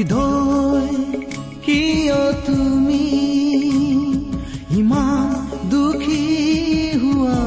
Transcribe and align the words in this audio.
হৃদয় 0.00 0.96
কিয় 1.62 2.32
তুমি 2.32 3.08
ইমান 4.70 5.46
দুখী 5.70 6.98
হোৱা? 7.02 7.42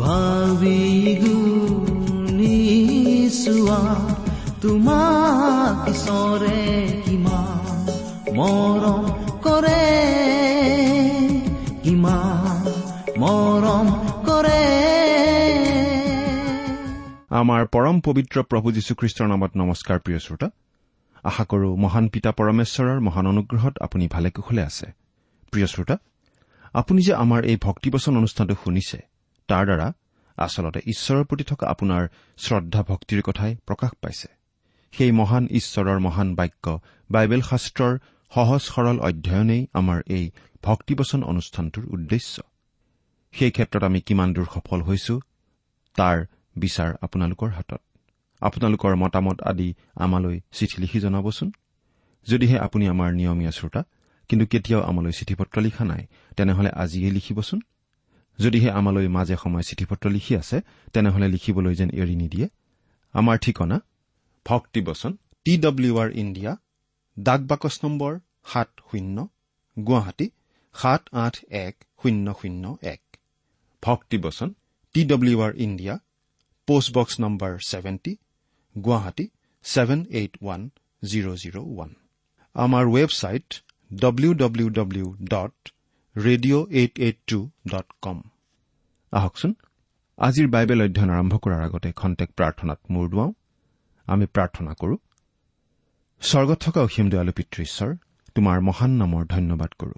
ভাবি 0.00 0.82
গুণিছোৱা 1.22 3.80
তোমাক 4.62 5.74
ঈশ্বৰে 5.90 6.60
কিমান 7.06 7.64
মৰম 8.38 9.04
কৰে 9.46 9.84
কিমান 11.82 12.64
মৰম 13.22 13.86
কৰে। 14.28 14.64
আমাৰ 17.40 17.62
পৰম 17.74 17.96
পবিত্ৰ 18.06 18.36
প্ৰভু 18.50 18.66
যীশুখ্ৰীষ্টৰ 18.76 19.26
নামত 19.32 19.52
নমস্কাৰ 19.56 19.98
প্ৰিয় 20.04 20.18
শ্ৰোতা। 20.18 20.48
আশা 21.30 21.44
কৰো 21.50 21.68
মহান 21.84 22.04
পিতা 22.14 22.30
পৰমেশ্বৰৰ 22.38 22.98
মহান 23.06 23.24
অনুগ্ৰহত 23.32 23.74
আপুনি 23.86 24.04
ভালে 24.14 24.28
কুশলে 24.36 24.62
আছে। 24.70 24.86
প্ৰিয় 25.52 25.66
শ্ৰোতা 25.72 25.96
আপুনি 26.80 27.00
যে 27.06 27.12
আমাৰ 27.24 27.40
এই 27.50 27.56
ভক্তিবচন 27.66 28.12
অনুষ্ঠানটো 28.20 28.54
শুনিছে 28.62 28.98
তাৰ 29.48 29.64
দ্বাৰা 29.68 29.88
আচলতে 30.38 30.80
ঈশ্বৰৰ 30.92 31.24
প্ৰতি 31.28 31.44
থকা 31.50 31.64
আপোনাৰ 31.74 32.02
শ্ৰদ্ধা 32.44 32.80
ভক্তিৰ 32.90 33.20
কথাই 33.28 33.52
প্ৰকাশ 33.68 33.92
পাইছে। 34.02 34.28
সেই 34.92 35.12
মহান 35.20 35.44
ঈশ্বৰৰ 35.58 35.98
মহান 36.06 36.28
বাক্য 36.38 36.64
বাইবেল 37.10 37.42
শাস্ত্ৰৰ 37.50 37.92
সহজ 38.32 38.62
সৰল 38.72 38.96
অধ্যয়নেই 39.08 39.62
আমাৰ 39.80 39.98
এই 40.16 40.24
ভক্তিবচন 40.62 41.20
অনুষ্ঠানটোৰ 41.32 41.84
উদ্দেশ্য। 41.94 42.34
সেই 43.34 43.50
ক্ষেত্ৰত 43.56 43.82
আমি 43.90 44.00
কিমান 44.06 44.28
দূৰ 44.34 44.46
সফল 44.54 44.80
হৈছো 44.88 45.14
তাৰ 45.98 46.16
বিচাৰ 46.56 46.90
আপোনালোকৰ 47.04 47.50
হাতত। 47.56 47.82
আপোনালোকৰ 48.42 48.94
মতামত 49.02 49.38
আদি 49.50 49.68
আমালৈ 50.04 50.36
চিঠি 50.56 50.76
লিখি 50.82 50.98
জনাবচোন। 51.04 51.48
যদিহে 52.26 52.56
আপুনি 52.66 52.84
আমাৰ 52.92 53.10
নিয়মীয়া 53.18 53.52
শ্ৰোতা 53.58 53.82
কিন্তু 54.30 54.44
কেতিয়াও 54.52 54.82
আমালৈ 54.90 55.12
চিঠি 55.18 55.34
পত্ৰ 55.40 55.56
লিখা 55.66 55.84
নাই 55.84 56.02
তেনেহলে 56.36 56.70
আজিয়েই 56.82 57.12
লিখিবচোন। 57.16 57.60
যদিহে 58.38 58.70
আমালৈ 58.78 59.08
মাজে 59.16 59.36
সময়ে 59.42 59.64
চিঠি 59.68 59.84
পত্ৰ 59.90 60.06
লিখি 60.16 60.32
আছে 60.36 60.56
তেনেহলে 60.92 61.26
লিখিবলৈ 61.34 61.74
যেন 61.80 61.90
এৰি 62.02 62.14
নিদিয়ে। 62.22 62.46
আমাৰ 63.14 63.36
ঠিকনা 63.44 63.76
ভক্তিবচন 64.46 65.12
টি 65.44 65.52
ডব্লিউ 65.56 65.92
আৰ 66.02 66.10
ইণ্ডিয়া 66.22 66.52
ডাক 67.16 67.40
বাকচ 67.50 67.74
নম্বৰ 67.84 68.12
সাত 68.52 68.68
শূন্য 68.88 69.16
গুৱাহাটী 69.76 70.26
সাত 70.74 71.02
আঠ 71.24 71.34
এক 71.64 71.74
শূন্য 72.02 72.26
শূন্য 72.40 72.64
এক। 72.82 73.02
ভক্তিবচন 73.82 74.48
T 74.94 75.00
W 75.04 75.36
R 75.40 75.52
India 75.66 75.94
postbox 76.68 77.14
number 77.20 77.52
seventy 77.70 78.12
Guwahati 78.76 79.26
seven 79.64 80.00
eight 80.10 80.32
one 80.42 80.60
zero' 81.02 81.36
zero' 81.36 81.58
one 81.62 81.90
আমাৰ 82.54 82.84
website 82.86 83.48
W 83.90 84.34
W 84.34 84.68
W 84.70 85.06
dot 85.24 85.54
radio' 86.16 86.66
eight 86.70 86.94
eight 86.98 87.18
two 87.26 87.38
dot 87.68 87.88
com 88.02 88.22
আহকচোন 89.12 89.52
আজিৰ 90.18 90.46
বাইবেল 90.48 90.80
অধ্যয়ন 90.82 91.10
আৰম্ভ 91.10 91.34
কৰাৰ 91.36 91.60
আগতে 91.62 91.88
খন্তেক 91.92 92.30
প্ৰাৰ্থনাত 92.36 92.80
মূৰ 92.90 93.06
দুৱাওঁ। 93.08 93.32
আমি 94.06 94.26
প্ৰাৰ্থনা 94.26 94.72
কৰো। 94.74 94.96
স্বৰ্গত 96.22 96.58
থকা 96.60 96.80
অসীম 96.80 97.06
দয়ালু 97.10 97.32
পিতৃশ্বৰ 97.32 97.90
তোমাৰ 98.34 98.56
মহান 98.60 98.90
নামৰ 98.90 99.22
ধন্যবাদ 99.26 99.70
কৰো। 99.78 99.96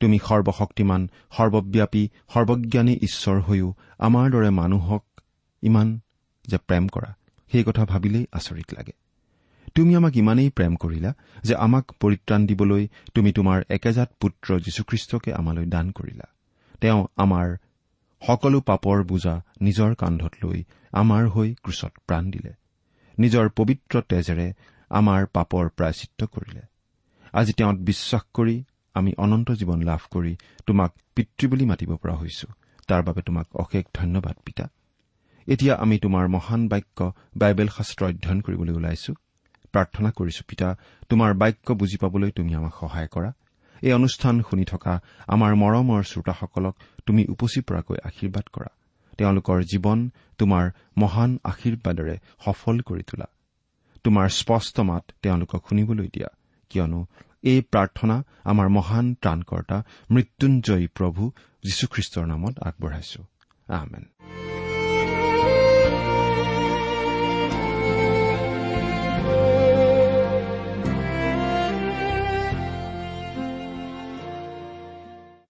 তুমি 0.00 0.18
সৰ্বশক্তিমান 0.18 1.02
সৰ্বব্যাপী 1.36 2.04
সৰ্বজ্ঞানী 2.34 2.94
ঈশ্বৰ 3.08 3.36
হৈও 3.40 3.68
আমাৰ 3.98 4.26
দৰে 4.30 4.50
মানুহক 4.50 5.04
ইমান 5.62 5.88
যে 6.48 6.58
প্ৰেম 6.68 6.84
কৰা 6.88 7.10
সেই 7.52 7.64
কথা 7.64 7.84
ভাবিলেই 7.84 8.26
আচৰিত 8.32 8.74
লাগে। 8.74 8.92
তুমি 9.74 9.96
আমাক 9.96 10.16
ইমানেই 10.16 10.50
প্ৰেম 10.50 10.76
কৰিলা 10.76 11.14
যে 11.42 11.54
আমাক 11.54 11.92
পৰিত্ৰাণ 12.00 12.46
দিবলৈ 12.46 12.88
তুমি 13.14 13.32
তোমাৰ 13.32 13.62
একেজাত 13.68 14.12
পুত্ৰ 14.20 14.60
যীশুখ্ৰীষ্টকে 14.60 15.32
আমালৈ 15.32 15.66
দান 15.66 15.90
কৰিলা। 15.90 16.24
তেওঁ 16.80 17.06
আমাৰ 17.16 17.56
সকলো 18.26 18.60
পাপৰ 18.60 19.04
বোজা 19.04 19.42
নিজৰ 19.60 19.94
কান্ধত 19.94 20.32
লৈ 20.44 20.64
আমাৰ 20.92 21.28
হৈ 21.28 21.54
ক্ৰুচত 21.62 21.92
প্ৰাণ 22.06 22.30
দিলে। 22.30 22.52
নিজৰ 23.18 23.48
পবিত্ৰ 23.48 24.02
তেজেৰে 24.08 24.52
আমাৰ 24.90 25.26
পাপৰ 25.26 25.68
প্ৰায়চিত্ৰ 25.68 26.26
কৰিলে। 26.26 26.60
আজি 27.32 27.52
তেওঁত 27.52 27.76
বিশ্বাস 27.76 28.22
কৰি 28.34 28.64
আমি 28.94 29.12
অনন্ত 29.18 29.50
জীৱন 29.50 29.82
লাভ 29.82 30.00
কৰি 30.10 30.36
তোমাক 30.66 30.92
পিতৃ 31.14 31.46
বুলি 31.46 31.64
মাতিব 31.64 31.96
পৰা 31.96 32.14
হৈছো। 32.14 32.48
তাৰ 32.86 33.02
বাবে 33.02 33.22
তোমাক 33.22 33.46
অশেষ 33.56 33.84
ধন্যবাদ 33.94 34.36
পিতা। 34.44 34.68
এতিয়া 35.46 35.74
আমি 35.74 35.98
তোমাৰ 35.98 36.28
মহান 36.28 36.68
বাক্য 36.68 37.12
বাইবেল 37.36 37.68
শাস্ত্ৰ 37.68 38.04
অধ্যয়ন 38.06 38.40
কৰিবলৈ 38.40 38.72
ওলাইছো। 38.72 39.14
প্ৰাৰ্থনা 39.72 40.10
কৰিছো 40.10 40.42
পিতা 40.48 40.76
তোমাৰ 41.08 41.34
বাক্য 41.34 41.72
বুজি 41.72 41.96
পাবলৈ 41.96 42.30
তুমি 42.30 42.54
আমাক 42.54 42.74
সহায় 42.80 43.08
কৰা। 43.08 43.32
এই 43.82 43.92
অনুষ্ঠান 43.92 44.42
শুনি 44.42 44.64
থকা 44.64 45.00
আমাৰ 45.26 45.54
মৰমৰ 45.54 46.02
শ্ৰোতাসকলক 46.02 46.76
তুমি 47.06 47.26
উপচি 47.26 47.60
পৰাকৈ 47.60 47.96
আশীৰ্বাদ 48.04 48.44
কৰা। 48.52 48.70
তেওঁলোকৰ 49.18 49.62
জীৱন 49.62 50.10
তোমাৰ 50.38 50.70
মহান 50.96 51.38
আশীৰ্বাদেৰে 51.44 52.18
সফল 52.44 52.80
কৰি 52.80 53.02
তোলা। 53.02 53.26
তোমাৰ 54.04 54.28
স্পষ্ট 54.28 54.80
মাত 54.80 55.04
তেওঁলোকক 55.22 55.62
শুনিবলৈ 55.68 56.08
দিয়া 56.08 56.28
কিয়নো 56.70 57.06
এই 57.42 57.60
প্ৰাৰ্থনা 57.60 58.22
আমাৰ 58.44 58.68
মহান 58.68 59.14
ত্ৰাণকৰ্তা 59.14 59.82
মৃত্যুঞ্জয়ী 60.10 60.86
প্ৰভু 60.86 61.30
যীশুখ্ৰীষ্টৰ 61.64 62.26
নামত 62.26 62.58
আগবঢ়াইছো। 62.58 63.24
আমেন। 63.68 64.19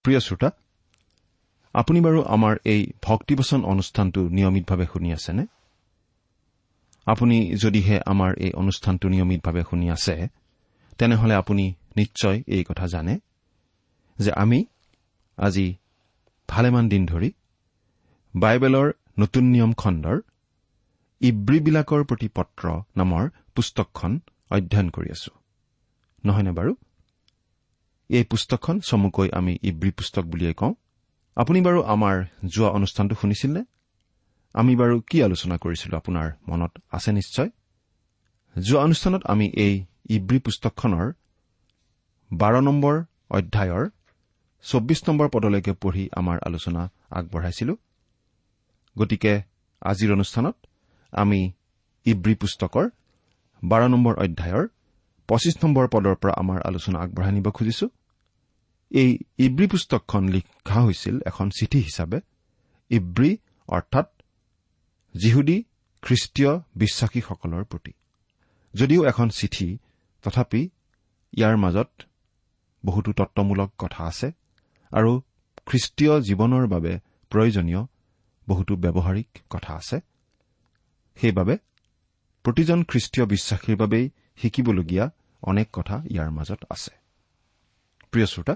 প্ৰিয় 0.05 0.19
শ্ৰোতা 0.19 0.49
আপুনি 1.75 1.99
বাৰু 2.01 2.19
আমাৰ 2.35 2.53
এই 2.65 2.81
ভক্তিবচন 3.01 3.59
অনুষ্ঠানটো 3.63 4.21
নিয়মিতভাৱে 4.29 4.85
শুনি 4.93 5.09
আছেনে? 5.13 5.43
আপুনি 7.07 7.37
যদিহে 7.55 7.97
আমাৰ 8.05 8.31
এই 8.37 8.51
অনুষ্ঠানটো 8.53 9.05
নিয়মিতভাৱে 9.09 9.63
শুনি 9.69 9.87
আছে 9.91 10.15
তেনেহলে 10.97 11.33
আপুনি 11.35 11.65
নিশ্চয় 11.97 12.37
এই 12.47 12.63
কথা 12.63 12.85
জানে 12.87 13.13
যে 14.19 14.31
আমি 14.33 14.59
আজি 15.37 15.67
ভালেমান 16.49 16.85
দিন 16.89 17.05
ধৰি 17.05 17.29
বাইবেলৰ 18.33 18.87
নতুন 19.19 19.43
নিয়ম 19.43 19.71
খণ্ডৰ 19.73 20.17
ইব্ৰীবিলাকৰ 21.21 22.01
প্ৰতি 22.03 22.27
পত্ৰ 22.27 22.63
নামৰ 22.97 23.23
পুস্তকখন 23.55 24.11
অধ্যয়ন 24.49 24.89
কৰি 24.89 25.09
আছো। 25.11 25.31
নহয়নে 26.23 26.51
বাৰু? 26.51 26.71
এই 28.17 28.23
পুস্তকখন 28.31 28.75
চমুকৈ 28.89 29.27
আমি 29.39 29.53
ইব্ৰী 29.69 29.91
পুস্তক 29.97 30.23
বুলিয়েই 30.31 30.55
কওঁ। 30.61 30.73
আপুনি 31.37 31.59
বাৰু 31.67 31.79
আমাৰ 31.93 32.15
যোৱা 32.53 32.69
অনুষ্ঠানটো 32.77 33.15
শুনিছিলনে 33.21 33.61
আমি 34.55 34.73
বাৰু 34.81 34.95
কি 35.09 35.17
আলোচনা 35.27 35.55
কৰিছিলো 35.63 35.93
আপোনাৰ 36.01 36.27
মনত 36.49 36.71
আছে 36.91 37.11
নিশ্চয়? 37.19 37.49
যোৱা 38.55 38.81
অনুষ্ঠানত 38.87 39.21
আমি 39.33 39.45
এই 39.65 39.73
ইব্ৰী 40.15 40.39
পুস্তকখনৰ 40.45 41.07
বাৰ 42.31 42.53
নম্বৰ 42.67 42.95
অধ্যায়ৰ 43.37 43.83
চৌব্বিছ 44.65 44.99
নম্বৰ 45.09 45.27
পদলৈকে 45.33 45.73
পঢ়ি 45.81 46.03
আমাৰ 46.19 46.37
আলোচনা 46.47 46.81
আগবঢ়াইছিলো। 47.17 47.73
গতিকে 48.95 49.33
আজিৰ 49.81 50.09
অনুষ্ঠানত 50.13 50.55
আমি 51.13 51.39
ইব্ৰী 52.05 52.35
পুস্তকৰ 52.41 52.85
বাৰ 53.63 53.81
নম্বৰ 53.93 54.13
অধ্যায়ৰ 54.25 54.65
পঁচিছ 55.29 55.55
নম্বৰ 55.63 55.85
পদৰ 55.93 56.15
পৰা 56.21 56.33
আমাৰ 56.41 56.59
আলোচনা 56.69 56.97
আগবঢ়াই 57.03 57.33
নিব 57.37 57.47
খুজিছো। 57.57 57.87
এই 58.91 59.17
ইব্ৰী 59.37 59.67
পুস্তকখন 59.67 60.29
লিখা 60.29 60.81
হৈছিল 60.81 61.19
এখন 61.25 61.49
চিঠি 61.49 61.79
হিচাপে। 61.79 62.19
ইব্ৰী 62.89 63.37
অৰ্থাৎ 63.67 64.07
যিহুদী 65.15 65.63
খ্ৰীষ্টীয় 66.01 66.59
বিশ্বাসীসকলৰ 66.75 67.63
প্ৰতি। 67.63 67.91
যদিও 68.73 69.05
এখন 69.05 69.29
চিঠি 69.29 69.77
তথাপি 70.23 70.69
ইয়াৰ 71.37 71.57
মাজত 71.57 71.89
বহুতো 72.85 73.13
তত্বমূলক 73.13 73.73
কথা 73.77 74.03
আছে 74.03 74.31
আৰু 74.91 75.21
খ্ৰীষ্টীয় 75.65 76.21
জীৱনৰ 76.21 76.67
বাবে 76.67 76.99
প্ৰয়োজনীয় 77.29 77.81
বহুতো 78.47 78.75
ব্যৱহাৰিক 78.75 79.29
কথা 79.49 79.73
আছে। 79.73 79.99
সেইবাবে 81.15 81.57
প্ৰতিজন 82.43 82.83
খ্ৰীষ্টীয় 82.83 83.25
বিশ্বাসীৰ 83.25 83.75
বাবেই 83.75 84.09
শিকিবলগীয়া 84.37 85.09
অনেক 85.41 85.67
কথা 85.73 85.95
ইয়াৰ 86.09 86.31
মাজত 86.31 86.65
আছে। 86.69 86.91
প্ৰিয় 88.11 88.25
শ্ৰোতা 88.25 88.55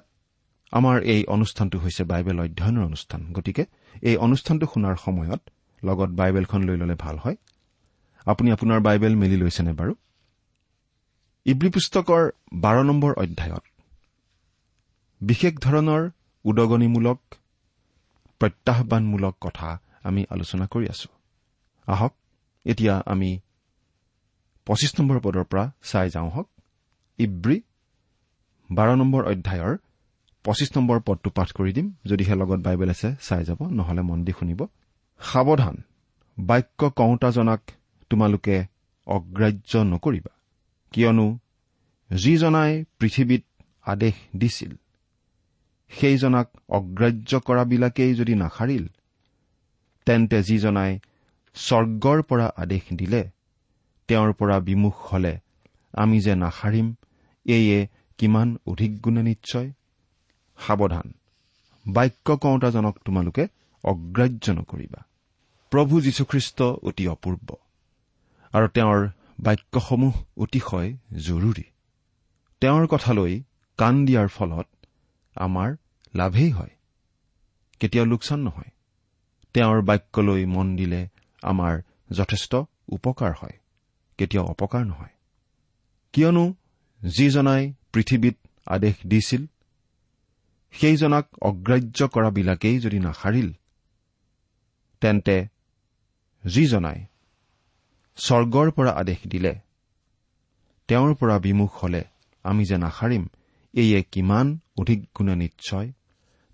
আমাৰ 0.75 1.03
এই 1.03 1.25
অনুষ্ঠানটো 1.25 1.79
হৈছে 1.79 2.03
বাইবেল 2.03 2.39
অধ্যয়নৰ 2.39 2.83
অনুষ্ঠান। 2.85 3.33
গতিকে 3.33 3.65
এই 4.01 4.17
অনুষ্ঠানটো 4.17 4.65
শুনাৰ 4.73 4.95
সময়ত 4.95 5.41
লগত 5.83 6.09
বাইবেলখন 6.09 6.61
লৈ 6.63 6.77
ললে 6.77 6.95
ভাল 6.95 7.17
হয়। 7.17 7.35
আপুনি 8.25 8.51
আপোনাৰ 8.51 8.79
বাইবেল 8.79 9.15
মেলি 9.15 9.37
লৈছেনে 9.37 9.73
বাৰু? 9.73 9.93
ইব্ৰী 11.45 11.69
পুস্তকৰ 11.69 12.23
বাৰ 12.53 12.77
নম্বৰ 12.83 13.11
অধ্যায়ত 13.13 13.63
বিশেষ 15.21 15.53
ধৰণৰ 15.57 16.09
উদগনিমূলক 16.45 17.19
প্ৰত্যাহানমূলক 18.39 19.35
কথা 19.41 19.79
আমি 20.03 20.25
আলোচনা 20.29 20.65
কৰি 20.67 20.85
আছো। 20.89 21.09
আহক 21.87 22.13
এতিয়া 22.65 23.03
আমি 23.05 23.39
পঁচিছ 24.65 24.91
নম্বৰ 24.99 25.19
পদৰ 25.19 25.43
পৰা 25.43 25.71
চাই 25.83 26.09
যাওঁ 26.09 26.29
হওক। 26.29 26.49
ইব্ৰী 27.19 27.57
বাৰ 28.71 28.89
নম্বৰ 28.95 29.23
অধ্যায়ৰ 29.25 29.77
পঁচিছ 30.45 30.69
নম্বৰ 30.77 30.99
পদটো 31.07 31.29
পাঠ 31.37 31.49
কৰি 31.57 31.71
দিম 31.73 31.87
যদিহে 32.05 32.35
লগত 32.35 32.59
বাইবেল 32.59 32.89
আছে 32.89 33.09
চাই 33.27 33.43
যাব 33.45 33.59
নহলে 33.69 34.01
মন 34.01 34.19
দি 34.25 34.33
শুনিব। 34.39 34.61
সাৱধান 35.21 35.75
বাক্য 36.37 36.81
কওঁতাজনাক 36.89 37.61
তোমালোকে 38.09 38.57
অগ্ৰাহ্য 39.07 39.71
নকৰিবা 39.83 40.33
কিয়নো 40.93 41.27
যিজনাই 42.09 42.71
পৃথিৱীত 42.99 43.43
আদেশ 43.85 44.15
দিছিল 44.37 44.71
সেইজনাক 45.91 46.47
অগ্ৰাহ্য 46.69 47.31
কৰাবিলাকেই 47.47 48.11
যদি 48.15 48.33
নাসাৰিল 48.35 48.85
তেন্তে 50.07 50.37
যিজনাই 50.43 50.91
স্বৰ্গৰ 51.55 52.19
পৰা 52.21 52.47
আদেশ 52.57 52.83
দিলে 52.93 53.21
তেওঁৰ 54.09 54.31
পৰা 54.33 54.55
বিমুখ 54.59 54.95
হলে 55.09 55.33
আমি 55.93 56.17
যে 56.19 56.33
নাসাৰিম 56.35 56.87
এয়ে 57.45 57.79
কিমান 58.19 58.47
অধিক 58.67 58.91
গুণে 59.01 59.23
নিশ্চয়? 59.23 59.67
সাৱধান। 60.57 61.13
বাক্য 61.87 62.37
কওঁতাজনক 62.37 62.99
তোমালোকে 63.05 63.47
অগ্ৰাহ্য 63.83 64.51
নকৰিবা। 64.51 65.03
প্ৰভু 65.69 66.01
যীশুখ্ৰীষ্ট 66.01 66.61
অতি 66.61 67.07
অপূৰ্ব 67.07 67.55
আৰু 68.51 68.67
তেওঁৰ 68.67 69.09
বাক্যসমূহ 69.39 70.23
অতিশয় 70.37 70.93
জৰুৰী। 71.25 71.63
তেওঁৰ 72.61 72.87
কথালৈ 72.87 73.41
কাণ 73.77 74.05
দিয়াৰ 74.05 74.27
ফলত 74.27 74.67
আমাৰ 75.35 75.75
লাভেই 76.15 76.51
হয়। 76.51 76.69
কেতিয়াও 77.79 78.05
লোকচান 78.05 78.39
নহয়। 78.39 78.71
তেওঁৰ 79.53 79.81
বাক্যলৈ 79.81 80.45
মন 80.45 80.75
দিলে 80.75 81.07
আমাৰ 81.41 81.81
যথেষ্ট 82.11 82.55
উপকাৰ 82.87 83.31
হয় 83.31 83.59
কেতিয়াও 84.17 84.45
অপকাৰ 84.45 84.85
নহয়। 84.85 85.09
কিয়নো 86.13 86.53
যিজনাই 87.01 87.73
পৃথিৱীত 87.93 88.37
আদেশ 88.65 88.95
দিছিল 89.07 89.45
সেইজনাক 90.79 91.25
অগ্ৰাহ্য 91.41 91.99
কৰাবিলাকেই 92.07 92.79
যদি 92.79 92.99
নাসাৰিল 92.99 93.49
তেন্তে 95.01 95.37
যিজনাই 96.43 96.99
স্বৰ্গৰ 98.17 98.67
পৰা 98.71 98.91
আদেশ 98.91 99.19
দিলে 99.27 99.53
তেওঁৰ 100.87 101.11
পৰা 101.15 101.39
বিমুখ 101.39 101.71
হলে 101.83 102.03
আমি 102.43 102.63
যে 102.65 102.77
নাসাৰিম 102.77 103.23
এয়ে 103.73 103.99
কিমান 104.03 104.47
অধিক 104.77 104.99
গুণে 105.17 105.35
নিশ্চয় 105.35 105.87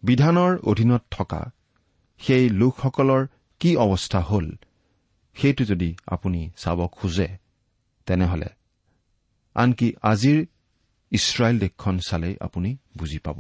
বিধানৰ 0.04 0.54
অধীনত 0.63 1.04
থকা 1.12 1.42
সেই 2.20 2.50
লোকসকলৰ 2.50 3.24
কি 3.62 3.72
অৱস্থা 3.75 4.20
হ'ল 4.20 4.48
সেইটো 5.36 5.63
যদি 5.66 5.90
আপুনি 6.08 6.42
চাব 6.58 6.80
খোজে 6.88 7.28
তেনেহলে 8.08 8.50
আনকি 9.56 9.88
আজিৰ 10.01 10.40
ইছৰাইল 11.12 11.56
দেশখন 11.60 11.96
চালেই 12.00 12.36
আপুনি 12.40 12.70
বুজি 12.98 13.20
পাব। 13.20 13.38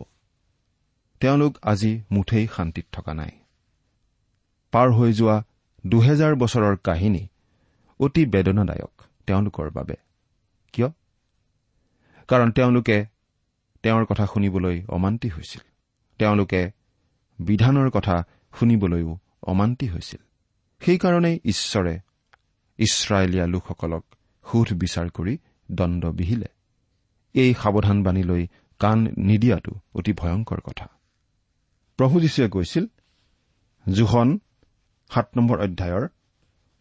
তেওঁলোক 1.21 1.57
আজি 1.61 2.01
মুঠেই 2.11 2.47
শান্তিত 2.55 2.85
থকা 2.91 3.13
নাই। 3.13 3.29
পাৰ 4.71 4.91
হৈ 4.91 5.13
যোৱা 5.13 5.43
দুহেজাৰ 5.87 6.35
বছৰৰ 6.35 6.77
কাহিনী 6.77 7.27
অতি 7.99 8.25
বেদনাদায়ক 8.25 9.01
তেওঁলোকৰ 9.25 9.69
বাবে। 9.69 9.95
কিয়? 10.73 10.87
কাৰণ 12.27 12.51
তেওঁলোকে 12.51 13.05
তেওঁৰ 13.83 14.05
কথা 14.05 14.25
শুনিবলৈ 14.25 14.83
অমান্তি 14.87 15.29
হৈছিল। 15.29 15.61
তেওঁলোকে 16.17 16.71
বিধানৰ 17.39 17.89
কথা 17.89 18.23
শুনিবলৈও 18.59 19.17
অমান্তি 19.43 19.87
হৈছিল। 19.87 20.19
সেইকাৰণেই 20.79 21.39
ঈশ্বৰে 21.43 21.99
ইছৰাইলীয়া 22.77 23.47
লোকসকলক 23.47 24.05
সোধ 24.51 24.73
বিচাৰ 24.73 25.09
কৰি 25.09 25.37
দণ্ড 25.71 26.05
বিহিলে। 26.05 26.47
এই 27.33 27.53
সাৱধানবাণীলৈ 27.53 28.47
কাণ 28.79 29.07
নিদিয়াটো 29.17 29.71
অতি 29.93 30.13
ভয়ংকৰ 30.13 30.59
কথা। 30.59 30.89
প্ৰভু 32.01 32.19
যীশুৱে 32.19 32.49
কৈছিল 32.49 32.85
জোহন 33.93 34.29
সাত 35.11 35.27
নম্বৰ 35.37 35.57
অধ্যায়ৰ 35.61 36.07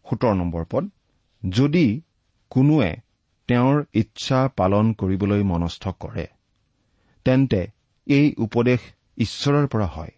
সোতৰ 0.05 0.33
নম্বৰ 0.35 0.63
পদ 0.69 0.89
যদি 1.49 2.01
কোনোৱে 2.49 2.91
তেওঁৰ 3.47 3.83
ইচ্ছা 3.93 4.39
পালন 4.57 4.93
কৰিবলৈ 4.93 5.43
মনস্থ 5.43 5.87
কৰে 5.99 6.27
তেন্তে 7.25 7.61
এই 8.07 8.33
উপদেশ 8.37 8.79
ঈশ্বৰৰ 9.17 9.67
পৰা 9.67 9.85
হয় 9.85 10.11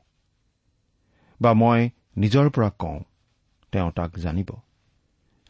বা 1.42 1.54
মই 1.54 1.90
নিজৰ 2.18 2.50
পৰা 2.50 2.70
কওঁ 2.80 3.00
তেওঁ 3.72 3.92
তাক 3.92 4.12
জানিব। 4.20 4.50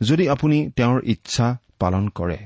যদি 0.02 0.30
আপুনি 0.30 0.58
তেওঁৰ 0.72 1.02
ইচ্ছা 1.04 1.58
পালন 1.80 2.10
কৰে 2.10 2.40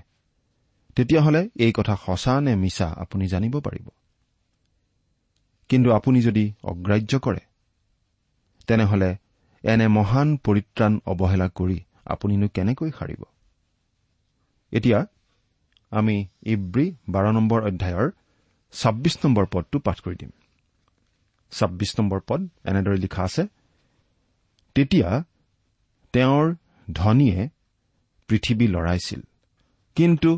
তেতিয়াহ'লে 0.95 1.49
এই 1.55 1.71
কথা 1.71 1.95
সঁচা 2.05 2.41
নে 2.41 2.55
মিছা 2.55 2.87
আপুনি 2.97 3.27
জানিব 3.27 3.59
পাৰিব। 3.59 3.87
কিন্তু 5.69 5.89
আপুনি 5.91 6.19
যদি 6.21 6.43
অগ্ৰাহ্য 6.63 7.13
কৰে 7.19 7.41
তেনেহলে 8.67 9.09
এনে 9.63 9.88
মহান 9.88 10.27
পৰিত্ৰাণ 10.45 10.93
অৱহেলা 11.05 11.47
কৰি 11.50 11.77
আপুনিনো 12.05 12.47
কেনেকৈ 12.47 12.89
সাৰিব? 12.91 13.21
এতিয়া 14.71 15.00
আমি 15.91 16.15
ইব্ৰী 16.45 16.86
বাৰ 17.09 17.25
নম্বৰ 17.33 17.59
অধ্যায়ৰ 17.69 18.07
ছাব্বিছ 18.74 19.15
নম্বৰ 19.25 19.45
পদটো 19.53 19.77
পাঠ 19.79 19.97
কৰি 20.00 20.15
দিম। 20.15 20.31
ছাব্বিছ 21.51 21.91
নম্বৰ 22.00 22.19
পদ 22.27 22.41
এনেদৰে 22.65 22.97
লিখা 22.97 23.24
আছে 23.24 23.43
তেতিয়া 24.75 25.09
তেওঁৰ 26.13 26.45
ধনীয়ে 26.88 27.39
পৃথিৱী 28.29 28.65
লৰাইছিল 28.67 29.21
কিন্তু 29.97 30.31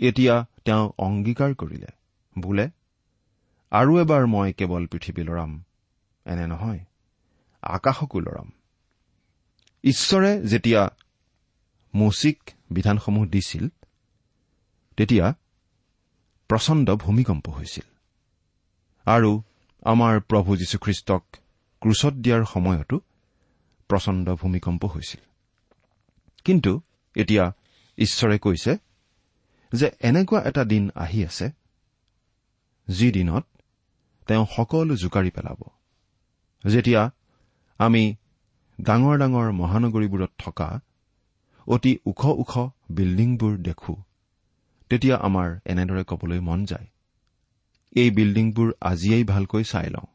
এতিয়া 0.00 0.34
তেওঁ 0.64 0.84
অংগীকাৰ 0.98 1.50
কৰিলে। 1.54 1.90
বোলে 2.36 2.66
আৰু 3.74 4.00
এবাৰ 4.00 4.26
মই 4.26 4.52
কেৱল 4.52 4.86
পৃথিৱী 4.86 5.22
লৰাম 5.22 5.62
এনে 6.26 6.46
নহয় 6.46 6.78
আকাশকো 7.62 8.20
লৰাম। 8.20 8.52
ঈশ্বৰে 9.84 10.42
যেতিয়া 10.42 10.90
মৌচিক 11.94 12.50
বিধানসমূহ 12.70 13.26
দিছিল 13.26 13.68
তেতিয়া 14.96 15.34
প্ৰচণ্ড 16.48 16.96
ভূমিকম্প 16.96 17.48
হৈছিল। 17.48 17.86
আৰু 19.04 19.42
আমাৰ 19.82 20.20
প্ৰভু 20.20 20.56
যীশুখ্ৰীষ্টক 20.56 21.36
ক্ৰুচত 21.80 22.12
দিয়াৰ 22.12 22.44
সময়তো 22.44 23.00
প্ৰচণ্ড 23.88 24.34
ভূমিকম্প 24.34 24.84
হৈছিল। 24.84 25.20
কিন্তু 26.44 26.80
এতিয়া 27.16 27.52
ঈশ্বৰে 27.98 28.38
কৈছে 28.38 28.76
যে 29.72 29.90
এনেকুৱা 30.00 30.42
এটা 30.42 30.64
দিন 30.64 30.90
আহি 30.94 31.24
আছে 31.24 31.50
যি 32.88 33.12
দিনত 33.12 33.46
তেওঁ 34.26 34.46
সকলো 34.56 34.96
জোকাৰি 34.96 35.30
পেলাব। 35.30 35.60
যেতিয়া 36.68 37.10
আমি 37.78 38.16
ডাঙৰ 38.80 39.18
ডাঙৰ 39.18 39.52
মহানগৰীবোৰত 39.52 40.30
থকা 40.38 40.80
অতি 41.66 41.98
ওখ 42.06 42.24
ওখ 42.24 42.52
বিল্ডিংবোৰ 42.90 43.56
দেখো 43.56 43.94
তেতিয়া 44.90 45.16
আমাৰ 45.16 45.58
এনেদৰে 45.64 46.04
কবলৈ 46.04 46.40
মন 46.40 46.64
যায়। 46.64 46.86
এই 47.92 48.10
বিল্ডিংবোৰ 48.10 48.72
আজিয়েই 48.80 49.24
ভালকৈ 49.24 49.64
চাই 49.64 49.90
লওঁ। 49.90 50.06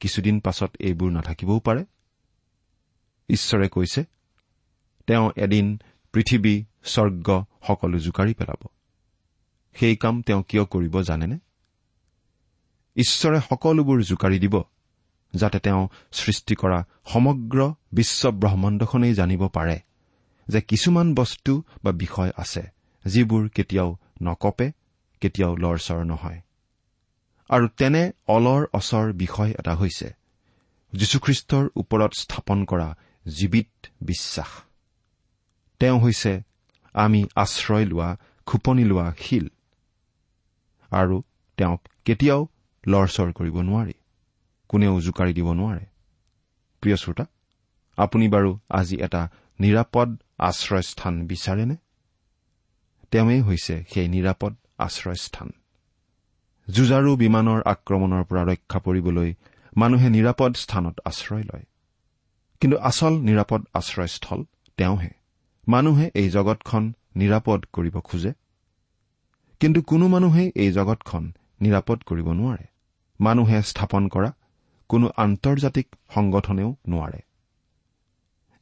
কিছুদিন 0.00 0.40
পাছত 0.40 0.70
এইবোৰ 0.80 1.10
নাথাকিবও 1.10 1.60
পাৰে। 1.60 1.84
ঈশ্বৰে 3.28 3.68
কৈছে 3.68 4.04
তেওঁ 5.06 5.30
এদিন 5.36 5.78
পৃথিৱী 6.12 6.64
স্বৰ্গ 6.84 7.44
সকলো 7.66 7.98
জোকাৰি 7.98 8.34
পেলাব। 8.34 8.68
সেই 9.74 9.96
কাম 9.96 10.22
তেওঁ 10.22 10.42
কিয় 10.42 10.64
কৰিব 10.64 11.02
জানেনে? 11.02 11.38
ঈশ্বৰে 12.98 13.38
সকলোবোৰ 13.50 13.98
জোকাৰি 14.02 14.38
দিব 14.38 14.54
যাতে 15.34 15.58
তেওঁ 15.58 15.82
সৃষ্টি 16.12 16.54
কৰা 16.54 16.78
সমগ্ৰ 17.12 17.60
বিশ্ব 17.92 18.30
ব্ৰহ্মাণ্ডখনেই 18.30 19.14
জানিব 19.14 19.42
পাৰে 19.48 19.76
যে 20.48 20.60
কিছুমান 20.60 21.14
বস্তু 21.14 21.52
বা 21.84 21.92
বিষয় 21.92 22.30
আছে 22.36 22.62
যিবোৰ 23.04 23.48
কেতিয়াও 23.48 23.90
নকপে 24.22 24.66
কেতিয়াও 25.20 25.52
লৰচৰ 25.56 26.00
নহয়। 26.04 26.40
আৰু 27.50 27.66
তেনে 27.76 28.02
অলৰ 28.28 28.62
অচৰ 28.72 29.06
বিষয় 29.12 29.50
এটা 29.58 29.72
হৈছে 29.74 30.08
যীশুখ্ৰীষ্টৰ 30.92 31.64
ওপৰত 31.76 32.12
স্থাপন 32.14 32.58
কৰা 32.64 32.88
জীৱিত 33.26 33.70
বিশ্বাস। 34.02 34.50
তেওঁ 35.80 35.98
হৈছে 36.00 36.32
আমি 36.94 37.20
আশ্ৰয় 37.36 37.84
লোৱা 37.84 38.08
খোপনি 38.46 38.84
লোৱা 38.84 39.06
শিল 39.18 39.46
আৰু 40.92 41.16
তেওঁক 41.58 41.80
কেতিয়াও 42.04 42.40
লৰচৰ 42.88 43.32
কৰিব 43.32 43.56
নোৱাৰি। 43.60 43.92
কোনেও 44.68 45.00
জোকাৰি 45.00 45.32
দিব 45.32 45.52
নোৱাৰে। 45.52 45.84
প্ৰিয় 46.80 46.96
শ্ৰোতা 46.96 47.24
আপুনি 47.96 48.28
বাৰু 48.28 48.58
আজি 48.70 48.96
এটা 48.96 49.28
নিৰাপদ 49.60 50.08
আশ্ৰয়স্থান 50.38 51.14
বিচাৰেনে? 51.26 51.76
তেওঁৱেই 53.10 53.40
হৈছে 53.40 53.84
সেই 53.94 54.08
নিৰাপদ 54.08 54.52
আশ্ৰয়স্থান। 54.78 55.48
যুঁজাৰু 56.68 57.16
বিমানৰ 57.16 57.60
আক্ৰমণৰ 57.66 58.24
পৰা 58.24 58.42
ৰক্ষা 58.44 58.78
পৰিবলৈ 58.78 59.34
মানুহে 59.76 60.08
নিৰাপদ 60.08 60.54
স্থানত 60.54 61.00
আশ্ৰয় 61.04 61.42
লয়। 61.42 61.64
কিন্তু 62.60 62.76
আচল 62.78 63.14
নিৰাপদ 63.20 63.66
আশ্ৰয়স্থল 63.74 64.44
তেওঁহে। 64.76 65.10
মানুহে 65.68 66.10
এই 66.14 66.28
জগতখন 66.30 66.92
নিৰাপদ 67.16 67.66
কৰিব 67.72 68.00
খোজে। 68.00 68.32
কিন্তু 69.60 69.82
কোনো 69.82 70.08
মানুহেই 70.08 70.52
এই 70.54 70.72
জগতখন 70.72 71.32
নিৰাপদ 71.60 72.02
কৰিব 72.02 72.32
নোৱাৰে। 72.32 72.66
মানুহে 73.20 73.58
স্থাপন 73.62 74.08
কৰা 74.08 74.30
কোনো 74.90 75.06
আন্তৰ্জাতিক 75.16 75.86
সংগঠনেও 76.14 76.70
নোৱাৰে। 76.88 77.20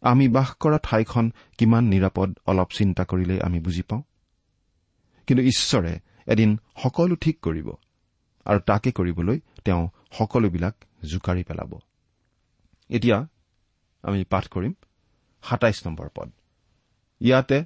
আমি 0.02 0.28
বাস 0.28 0.50
কৰা 0.60 0.78
ঠাইখন 0.82 1.24
কিমান 1.58 1.84
নিৰাপদ 1.84 2.28
অলপ 2.46 2.68
চিন্তা 2.70 3.02
কৰিলেই 3.04 3.40
আমি 3.40 3.58
বুজি 3.60 3.82
পাওঁ। 3.82 4.02
কিন্তু 5.26 5.42
ঈশ্বৰে 5.42 5.92
এদিন 6.26 6.50
সকলো 6.82 7.16
ঠিক 7.16 7.36
কৰিব 7.40 7.68
আৰু 8.46 8.60
তাকে 8.60 8.90
কৰিবলৈ 8.92 9.38
তেওঁ 9.64 9.82
সকলোবিলাক 10.12 10.74
জোকাৰি 11.04 11.42
পেলাব। 11.42 11.72
এতিয়া 12.90 13.18
আমি 14.04 14.24
পাঠ 14.24 14.44
কৰিম 14.48 14.72
সাতাইছ 15.44 15.86
নম্বৰ 15.86 16.08
পদ। 16.16 16.28
ইয়াতে 17.20 17.58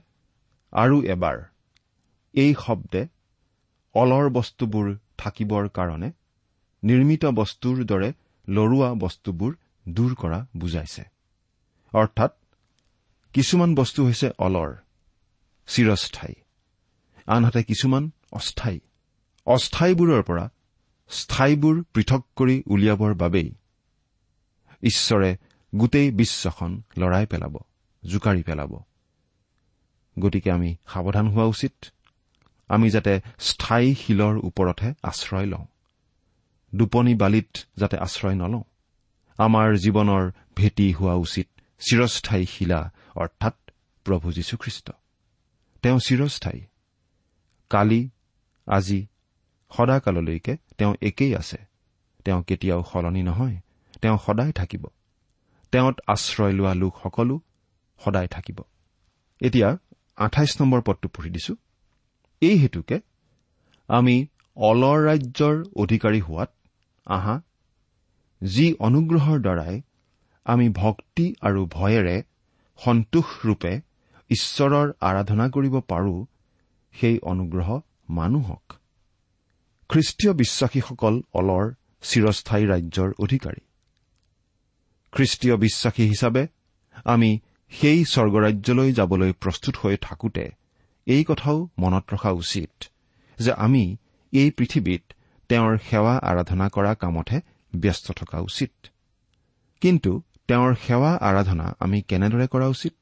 আৰু 0.72 0.96
এবাৰ 1.04 1.36
এই 2.34 2.54
শব্দে 2.54 3.02
অলৰ 3.94 4.26
বস্তুবোৰ 4.30 4.86
থাকিবৰ 5.18 5.68
কাৰণে 5.68 6.08
নিৰ্মিত 6.82 7.26
বস্তুৰ 7.26 7.84
দৰে 7.84 8.12
লৰোৱা 8.48 8.94
বস্তুবোৰ 8.94 9.56
দূৰ 9.88 10.14
কৰা 10.14 10.46
বুজাইছে। 10.56 11.02
অৰ্থাৎ 11.92 12.30
কিছুমান 13.32 13.74
বস্তু 13.74 14.06
হৈছে 14.06 14.30
অলৰ 14.38 14.76
চিৰস্থায়ী। 15.66 16.34
আনহাতে 17.26 17.62
কিছুমান 17.62 18.10
অস্থায়ী। 18.32 18.80
অস্থায়ীবোৰৰ 19.46 20.22
পৰা 20.22 20.50
স্থায়ীবোৰ 21.08 21.82
পৃথক 21.94 22.26
কৰি 22.36 22.62
উলিয়াবৰ 22.66 23.14
বাবেই 23.14 23.54
ঈশ্বৰে 24.82 25.36
গোটেই 25.74 26.10
বিশ্বখন 26.10 26.82
লৰাই 26.98 27.26
পেলাব 27.26 27.56
জোকাৰি 28.04 28.42
পেলাব। 28.42 28.82
গতিকে 30.18 30.50
আমি 30.50 30.76
সাৱধান 30.86 31.28
হোৱা 31.28 31.44
উচিত। 31.44 31.72
আমি 32.68 32.90
যাতে 32.90 33.20
স্থায়ী 33.38 33.94
শিলৰ 33.94 34.36
ওপৰতহে 34.36 34.94
আশ্ৰয় 35.02 35.46
লওঁ। 35.46 35.66
দুপনি 36.74 37.14
বালিত 37.14 37.56
যাতে 37.76 37.96
আশ্ৰয় 37.96 38.34
নলওঁ। 38.34 38.62
আমাৰ 39.38 39.76
জীৱনৰ 39.76 40.30
ভেটি 40.56 40.92
হোৱা 40.92 41.14
উচিত 41.14 41.48
চিৰস্থায়ী 41.80 42.46
শিলা 42.46 42.92
অৰ্থাৎ 43.14 43.70
প্ৰভু 44.04 44.32
যীশুখ্ৰীষ্ট। 44.32 44.90
তেওঁ 45.82 45.98
চিৰস্থায়ী। 45.98 46.60
কালি 47.70 48.10
আজি 48.66 49.06
সদাকাললৈকে 49.76 50.56
তেওঁ 50.78 50.94
একেই 51.02 51.36
আছে। 51.36 51.58
তেওঁ 52.24 52.42
কেতিয়াও 52.42 52.84
সলনি 52.92 53.22
নহয় 53.22 53.56
তেওঁ 54.02 54.18
সদায় 54.26 54.52
থাকিব। 54.52 54.86
তেওঁত 55.72 56.00
আশ্ৰয় 56.06 56.52
লোৱা 56.52 56.74
লোকসকলো 56.74 57.40
সদায় 58.04 58.28
থাকিব। 58.28 58.58
এতিয়া 59.40 59.78
আঠাইছ 60.16 60.60
নম্বৰ 60.60 60.82
পদটো 60.82 61.08
পঢ়ি 61.08 61.30
দিছো। 61.30 61.54
এই 62.40 62.56
হেতুকে 62.56 63.00
আমি 63.88 64.26
অলৰ 64.56 65.04
ৰাজ্যৰ 65.06 65.64
অধিকাৰী 65.76 66.20
হোৱাত 66.20 66.52
আহা 67.06 67.42
যি 68.42 68.74
অনুগ্ৰহৰ 68.78 69.38
দ্বাৰাই 69.40 69.82
আমি 70.44 70.68
ভক্তি 70.68 71.26
আৰু 71.40 71.66
ভয়েৰে 71.66 72.16
সন্তোষৰূপে 72.78 73.72
ঈশ্বৰৰ 74.30 74.92
আৰাধনা 75.00 75.46
কৰিব 75.48 75.74
পাৰো 75.80 76.26
সেই 76.94 77.18
অনুগ্ৰহ 77.22 77.80
মানুহক। 78.08 78.64
খ্ৰীষ্টীয় 79.90 80.32
বিশ্বাসীসকল 80.32 81.14
অলৰ 81.32 81.64
চিৰস্থায়ী 82.02 82.64
ৰাজ্যৰ 82.66 83.10
অধিকাৰী। 83.18 83.62
খ্ৰীষ্টীয় 85.12 85.56
বিশ্বাসী 85.56 86.04
হিচাপে 86.08 86.46
আমি 87.04 87.30
সেই 87.72 88.04
স্বৰ্গৰাজ্যলৈ 88.04 88.92
যাবলৈ 88.92 89.32
প্ৰস্তুত 89.32 89.74
হৈ 89.76 89.96
থাকোতে 90.00 90.44
এই 91.06 91.24
কথাও 91.24 91.68
মনত 91.78 92.04
ৰখা 92.14 92.30
উচিত 92.30 92.72
যে 93.38 93.52
আমি 93.52 93.96
এই 94.32 94.50
পৃথিৱীত 94.50 95.02
তেওঁৰ 95.50 95.78
সেৱা 95.78 96.14
আৰাধনা 96.22 96.68
কৰা 96.68 96.94
কামতহে 96.94 97.40
ব্যস্ত 97.76 98.12
থকা 98.12 98.38
উচিত। 98.38 98.72
কিন্তু 99.80 100.22
তেওঁৰ 100.48 100.74
সেৱা 100.74 101.10
আৰাধনা 101.20 101.74
আমি 101.80 102.02
কেনেদৰে 102.02 102.46
কৰা 102.46 102.66
উচিত? 102.66 102.96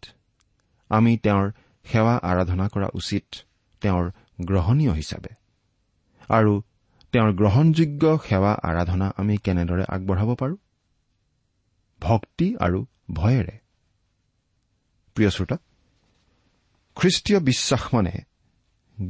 আমি 0.88 1.16
তেওঁৰ 1.16 1.50
সেৱা 1.84 2.14
আৰাধনা 2.22 2.68
কৰা 2.68 2.88
উচিত 2.94 3.24
তেওঁৰ 3.80 4.10
গ্ৰহণীয় 4.40 4.92
হিচাপে। 4.92 5.34
আৰু 6.28 6.62
তেওঁৰ 7.12 7.32
গ্ৰহণযোগ্য 7.32 8.18
সেৱা 8.28 8.52
আৰাধনা 8.62 9.12
আমি 9.16 9.36
কেনেদৰে 9.36 9.84
আগবঢ়াব 9.88 10.34
পাৰোঁ? 10.34 10.56
ভক্তি 12.00 12.56
আৰু 12.60 12.86
ভয়েৰে। 13.12 13.58
প্ৰিয় 15.14 15.30
শ্ৰোতা 15.30 15.56
খ্ৰীষ্টীয় 16.96 17.40
বিশ্বাস 17.40 17.94
মানে 17.94 18.12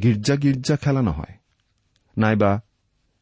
গীৰ্জা 0.03 0.37
গীৰ্জা 0.37 0.77
খেলা 0.77 1.03
নহয়। 1.03 1.35
নাইবা 2.19 2.61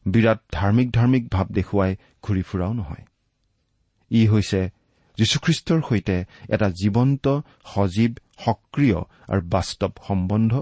বিৰাট 0.07 0.39
ধাৰ্মিক 0.51 0.87
ধাৰ্মিক 0.91 1.23
ভাৱ 1.29 1.47
দেখুৱাই 1.57 1.91
ঘূৰি 2.23 2.43
ফুৰাও 2.49 2.73
নহয়। 2.73 3.03
ই 4.11 4.21
হৈছে 4.27 4.61
যীশুখ্ৰীষ্টৰ 5.17 5.79
সৈতে 5.89 6.15
এটা 6.49 6.67
জীৱন্ত 6.81 7.25
সজীৱ 7.73 8.13
সক্ৰিয় 8.45 8.99
আৰু 9.27 9.41
বাস্তৱ 9.49 9.91
সম্বন্ধ 10.07 10.53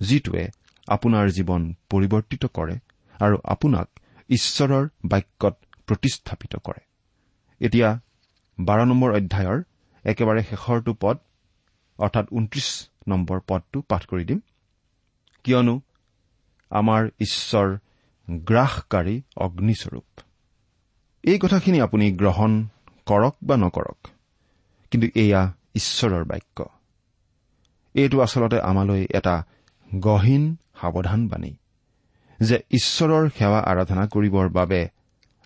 যিটোৱে 0.00 0.44
আপোনাৰ 0.88 1.26
জীৱন 1.36 1.62
পৰিৱৰ্তিত 1.90 2.42
কৰে 2.56 2.76
আৰু 3.20 3.36
আপোনাক 3.44 3.86
ঈশ্বৰৰ 4.30 4.84
বাক্যত 5.04 5.54
প্ৰতিস্থাপিত 5.86 6.52
কৰে। 6.66 6.82
এতিয়া 7.60 7.88
বাৰ 8.58 8.80
নম্বৰ 8.86 9.10
অধ্যায়ৰ 9.12 9.58
একেবাৰে 10.04 10.40
শেষৰটো 10.42 10.92
পদ 11.02 11.16
অৰ্থাৎ 11.98 12.26
ঊনত্ৰিশ 12.32 12.68
নম্বৰ 13.08 13.38
পদটো 13.48 13.78
পাঠ 13.90 14.02
কৰি 14.06 14.24
দিম। 14.24 14.40
কিয়নো 15.44 15.74
আমাৰ 16.70 17.02
ঈশ্বৰ 17.20 17.68
গ্ৰাসকাৰী 18.30 19.22
অগ্নিস্বৰূপ। 19.36 20.20
এই 21.22 21.38
কথাখিনি 21.38 21.80
আপুনি 21.80 22.12
গ্ৰহণ 22.12 22.68
কৰক 23.06 23.34
বা 23.42 23.56
নকৰক 23.56 24.08
কিন্তু 24.90 25.08
এয়া 25.14 25.52
ঈশ্বৰৰ 25.74 26.24
বাক্য। 26.24 26.64
এইটো 27.94 28.20
আচলতে 28.20 28.60
আমালৈ 28.60 29.06
এটা 29.10 29.44
গহীন 30.00 30.56
সাৱধানবাণী 30.80 31.56
যে 32.40 32.62
ঈশ্বৰৰ 32.70 33.28
সেৱা 33.38 33.58
আৰাধনা 33.60 34.06
কৰিবৰ 34.06 34.48
বাবে 34.48 34.88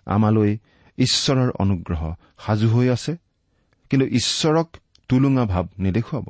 আমালৈ 0.07 0.59
ঈশ্বৰৰ 0.99 1.51
অনুগ্ৰহ 1.51 2.15
সাজু 2.39 2.69
হৈ 2.69 2.89
আছে 2.89 3.17
কিন্তু 3.91 4.07
ঈশ্বৰক 4.07 4.77
টুলুঙা 5.09 5.45
ভাৱ 5.45 5.67
নেদেখুৱাব। 5.79 6.29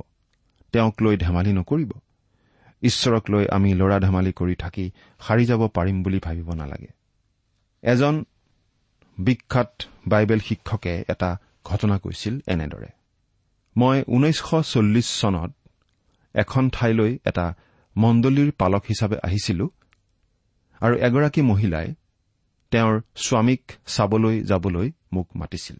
তেওঁক 0.71 1.01
লৈ 1.01 1.17
ধেমালি 1.17 1.53
নকৰিব। 1.53 1.91
ঈশ্বৰক 2.81 3.31
লৈ 3.31 3.45
আমি 3.51 3.73
ল'ৰা 3.73 3.99
ধেমালি 3.99 4.31
কৰি 4.31 4.55
থাকি 4.55 4.91
সাৰি 5.19 5.45
যাব 5.45 5.67
পাৰিম 5.67 6.03
বুলি 6.03 6.19
ভাবিব 6.19 6.53
নালাগে। 6.53 6.87
এজন 7.81 8.25
বিখ্যাত 9.17 9.83
বাইবেল 10.07 10.39
শিক্ষকে 10.39 11.03
এটা 11.07 11.37
ঘটনা 11.65 11.97
কৈছিল 11.97 12.39
এনেদৰে। 12.47 12.87
মই 13.77 14.03
ঊনৈছশ 14.07 14.73
চল্লিছ 14.73 15.21
চনত 15.21 15.51
এখন 16.33 16.69
ঠাইলৈ 16.69 17.17
এটা 17.25 17.53
মণ্ডলীৰ 17.97 18.51
পালক 18.51 18.83
হিচাপে 18.89 19.17
আহিছিলো 19.23 19.69
আৰু 20.81 20.95
এগৰাকী 20.95 21.41
মহিলাই 21.41 21.93
তেওঁৰ 22.71 23.01
স্বামীক 23.15 23.71
চাবলৈ 23.87 24.41
যাবলৈ 24.43 24.91
মোক 25.13 25.27
মাতিছিল। 25.35 25.77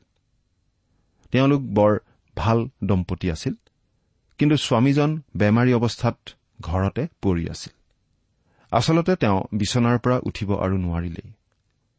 তেওঁলোক 1.32 1.62
বৰ 1.62 2.00
ভাল 2.36 2.70
দম্পতী 2.84 3.32
আছিল 3.32 3.54
কিন্তু 4.38 4.58
স্বামীজন 4.58 5.22
বেমাৰী 5.38 5.74
অৱস্থাত 5.74 6.18
ঘৰতে 6.62 7.08
পৰি 7.22 7.50
আছিল। 7.50 7.74
আচলতে 8.72 9.16
তেওঁ 9.16 9.40
বিচনাৰ 9.54 9.98
পৰা 10.00 10.18
উঠিব 10.24 10.50
আৰু 10.56 10.78
নোৱাৰিলেই। 10.78 11.30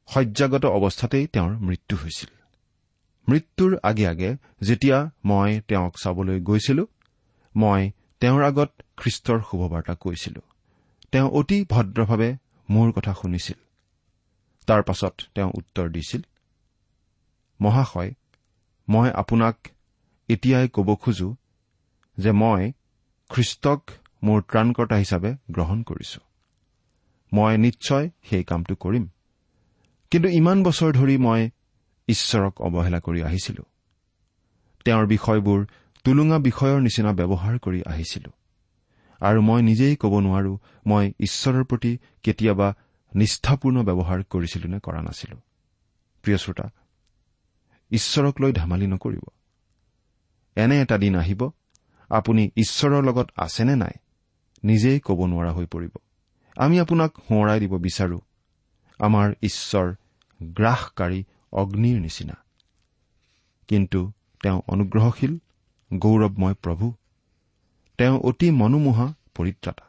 শয্যাগত 0.08 0.64
অৱস্থাতেই 0.66 1.26
তেওঁৰ 1.26 1.56
মৃত্যু 1.58 1.96
হৈছিল। 1.96 2.30
মৃত্যুৰ 3.28 3.78
আগে 3.82 4.06
আগে 4.06 4.36
যেতিয়া 4.60 5.10
মই 5.24 5.60
তেওঁক 5.68 5.94
চাবলৈ 6.02 6.40
গৈছিলো 6.40 6.86
মই 7.56 7.90
তেওঁৰ 8.20 8.42
আগত 8.42 8.70
খ্ৰীষ্টৰ 8.96 9.38
শুভবাৰ্তা 9.50 9.94
কৈছিলো। 9.94 10.40
তেওঁ 11.12 11.28
অতি 11.30 11.66
ভদ্ৰভাৱে 11.70 12.36
মোৰ 12.70 12.92
কথা 12.92 13.14
শুনিছিল। 13.14 13.58
তাৰ 14.66 14.82
পাছত 14.82 15.14
তেওঁ 15.34 15.50
উত্তৰ 15.54 15.88
দিছিল 15.90 16.22
মহাশয় 17.60 18.14
মই 18.88 19.10
আপোনাক 19.10 19.56
এতিয়াই 20.28 20.68
ক'ব 20.68 20.94
খোজো 20.94 21.36
যে 22.18 22.30
মই 22.32 22.72
খ্ৰীষ্টক 23.28 23.90
মোৰ 24.22 24.42
ত্ৰাণকৰ্তা 24.42 24.96
হিচাপে 24.96 25.34
গ্ৰহণ 25.50 25.82
কৰিছো। 25.82 26.20
মই 27.32 27.58
নিশ্চয় 27.58 28.10
সেই 28.22 28.44
কামটো 28.44 28.74
কৰিম। 28.74 29.08
কিন্তু 30.10 30.28
ইমান 30.28 30.62
বছৰ 30.62 30.92
ধৰি 30.92 31.18
মই 31.18 31.50
ঈশ্বৰক 32.08 32.60
অৱহেলা 32.60 33.00
কৰি 33.00 33.22
আহিছিলো। 33.22 33.62
তেওঁৰ 34.84 35.06
বিষয়বোৰ 35.06 35.66
টুলুঙা 36.04 36.38
বিষয়ৰ 36.38 36.80
নিচিনা 36.80 37.12
ব্যৱহাৰ 37.12 37.58
কৰি 37.58 37.82
আহিছিলো। 37.86 38.30
আৰু 39.20 39.42
মই 39.42 39.62
নিজেই 39.62 39.96
ক'ব 39.96 40.20
নোৱাৰো 40.20 40.58
মই 40.86 41.12
ঈশ্বৰৰ 41.20 41.64
প্ৰতি 41.64 41.98
কেতিয়াবা 42.22 42.74
নিষ্ঠাপূৰ্ণ 43.14 43.82
ব্যৱহাৰ 43.82 44.22
কৰিছিলো 44.22 44.68
নে 44.68 44.80
কৰা 44.80 45.02
নাছিলো। 45.02 45.36
প্ৰিয় 46.22 46.38
শ্ৰোতা 46.38 46.70
ঈশ্বৰক 47.90 48.40
লৈ 48.40 48.52
ধেমালি 48.52 48.86
নকৰিব। 48.86 49.22
এনে 50.56 50.80
এটা 50.80 50.98
দিন 50.98 51.16
আহিব। 51.16 51.50
আপুনি 52.08 52.50
ঈশ্বৰৰ 52.56 53.04
লগত 53.04 53.30
আছেনে 53.36 53.76
নাই? 53.76 53.90
নিজেই 54.64 55.00
ক'ব 55.00 55.26
নোৱাৰা 55.26 55.52
হৈ 55.52 55.66
পৰিব। 55.66 55.90
আমি 56.56 56.80
আপোনাক 56.80 57.14
সোঁৱৰাই 57.16 57.60
দিব 57.60 57.78
বিচাৰো। 57.78 58.20
আমাৰ 58.98 59.34
ঈশ্বৰ 59.42 59.94
গ্ৰাসকাৰী 60.42 61.24
অগ্নিৰ 61.52 62.00
নিচিনা। 62.00 62.34
কিন্তু 63.68 64.12
তেওঁ 64.42 64.62
অনুগ্ৰহশীল 64.66 65.38
গৌৰৱময় 65.94 66.54
প্ৰভু। 66.54 66.92
তেওঁ 67.98 68.20
অতি 68.20 68.50
মনোমোহা 68.50 69.14
পৰিত্ৰাতা। 69.34 69.84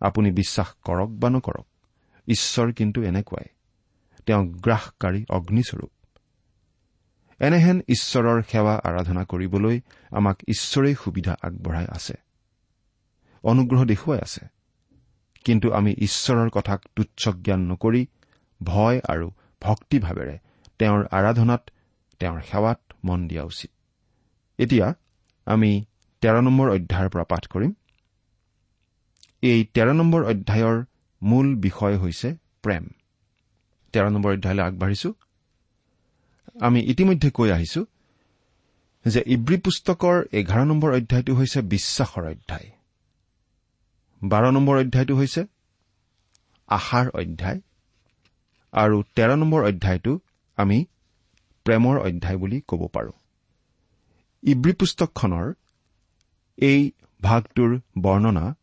আপুনি 0.00 0.30
বিশ্বাস 0.30 0.74
কৰক 0.84 1.08
বা 1.08 1.30
নকৰক 1.30 1.66
ঈশ্বৰ 2.28 2.72
কিন্তু 2.72 3.02
এনেকুৱাই। 3.02 3.44
তেওঁ 4.26 4.46
গ্ৰাসকাৰী 4.46 5.24
অগ্নিস্বৰূপ। 5.30 5.90
এনেহেন 7.38 7.80
ঈশ্বৰৰ 7.88 8.42
সেৱা 8.42 8.80
আৰাধনা 8.84 9.24
কৰিবলৈ 9.24 9.80
আমাক 10.10 10.36
ঈশ্বৰেই 10.48 10.94
সুবিধা 10.94 11.36
আগবঢ়াই 11.42 11.86
আছে। 11.88 12.14
অনুগ্ৰহ 13.50 13.80
দেখুৱাই 13.84 14.20
আছে। 14.26 14.42
কিন্তু 15.44 15.66
আমি 15.78 15.92
ঈশ্বৰৰ 16.06 16.48
কথাক 16.56 16.80
তুচ্ছ 16.96 17.22
জ্ঞান 17.44 17.60
নকৰি 17.70 18.02
ভয় 18.60 18.98
আৰু 19.12 19.26
ভক্তিভাৱেৰে 19.62 20.36
তেওঁৰ 20.78 21.00
আৰাধনাত 21.18 21.62
তেওঁৰ 22.20 22.40
সেৱাত 22.50 22.80
মন 23.04 23.20
দিয়া 23.28 23.44
উচিত। 23.44 23.70
এতিয়া 24.58 24.86
আমি 25.46 25.70
তেৰ 26.22 26.36
নম্বৰ 26.46 26.66
অধ্যায়ৰ 26.76 27.08
পৰা 27.08 27.24
পাঠ 27.24 27.44
কৰিম। 27.46 27.72
এই 29.42 29.60
তেৰ 29.74 29.88
নম্বৰ 30.00 30.20
অধ্যায়ৰ 30.32 30.76
মূল 31.22 31.46
বিষয় 31.56 31.96
হৈছে 31.98 32.28
প্ৰেম। 32.62 32.84
তেৰ 33.94 34.06
নম্বৰ 34.14 34.30
অধ্যায়লৈ 34.32 34.64
আগবাঢ়িছো। 34.68 35.10
আমি 36.60 36.80
ইতিমধ্যে 36.92 37.28
কৈ 37.30 37.48
আহিছো 37.50 37.80
যে 39.04 39.20
ইব্ৰী 39.26 39.56
পুস্তকৰ 39.64 40.16
এঘাৰ 40.32 40.64
নম্বৰ 40.70 40.90
অধ্যায়টো 40.98 41.32
হৈছে 41.34 41.58
বিশ্বাসৰ 41.72 42.24
অধ্যায়। 42.32 42.68
বাৰ 44.22 44.44
নম্বৰ 44.52 44.76
অধ্যায়টো 44.78 45.14
হৈছে 45.16 45.42
আশাৰ 46.68 47.06
অধ্যায় 47.08 47.60
আৰু 48.72 49.02
তেৰ 49.14 49.30
নম্বৰ 49.36 49.60
অধ্যায়টো 49.64 50.12
আমি 50.58 50.78
প্ৰেমৰ 51.66 51.96
অধ্যায় 51.98 52.36
বুলি 52.36 52.60
ক'ব 52.68 52.82
পাৰোঁ। 52.86 53.12
ইব্ৰী 54.42 54.72
পুস্তকখনৰ 54.72 55.46
এই 56.58 56.80
ভাগটোৰ 57.22 57.70
বৰ্ণনা 57.98 58.54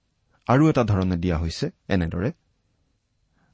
আৰু 0.48 0.70
এটা 0.70 0.84
ধৰণে 0.84 1.18
দিয়া 1.18 1.38
হৈছে 1.38 1.66
এনেদৰে। 1.90 2.32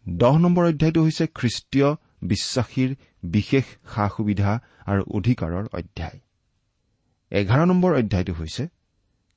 দহ 0.10 0.38
নম্বৰ 0.38 0.64
অধ্যায়টো 0.66 1.02
হৈছে 1.04 1.26
খ্ৰীষ্টীয় 1.28 1.90
বিশ্বাসীৰ 2.24 2.96
বিশেষ 3.24 3.66
সা 3.94 4.10
সুবিধা 4.10 4.52
আৰু 4.86 5.02
অধিকাৰৰ 5.12 5.66
অধ্যায়। 5.74 6.20
এঘাৰ 7.32 7.66
নম্বৰ 7.66 7.92
অধ্যায়টো 7.96 8.34
হৈছে 8.34 8.64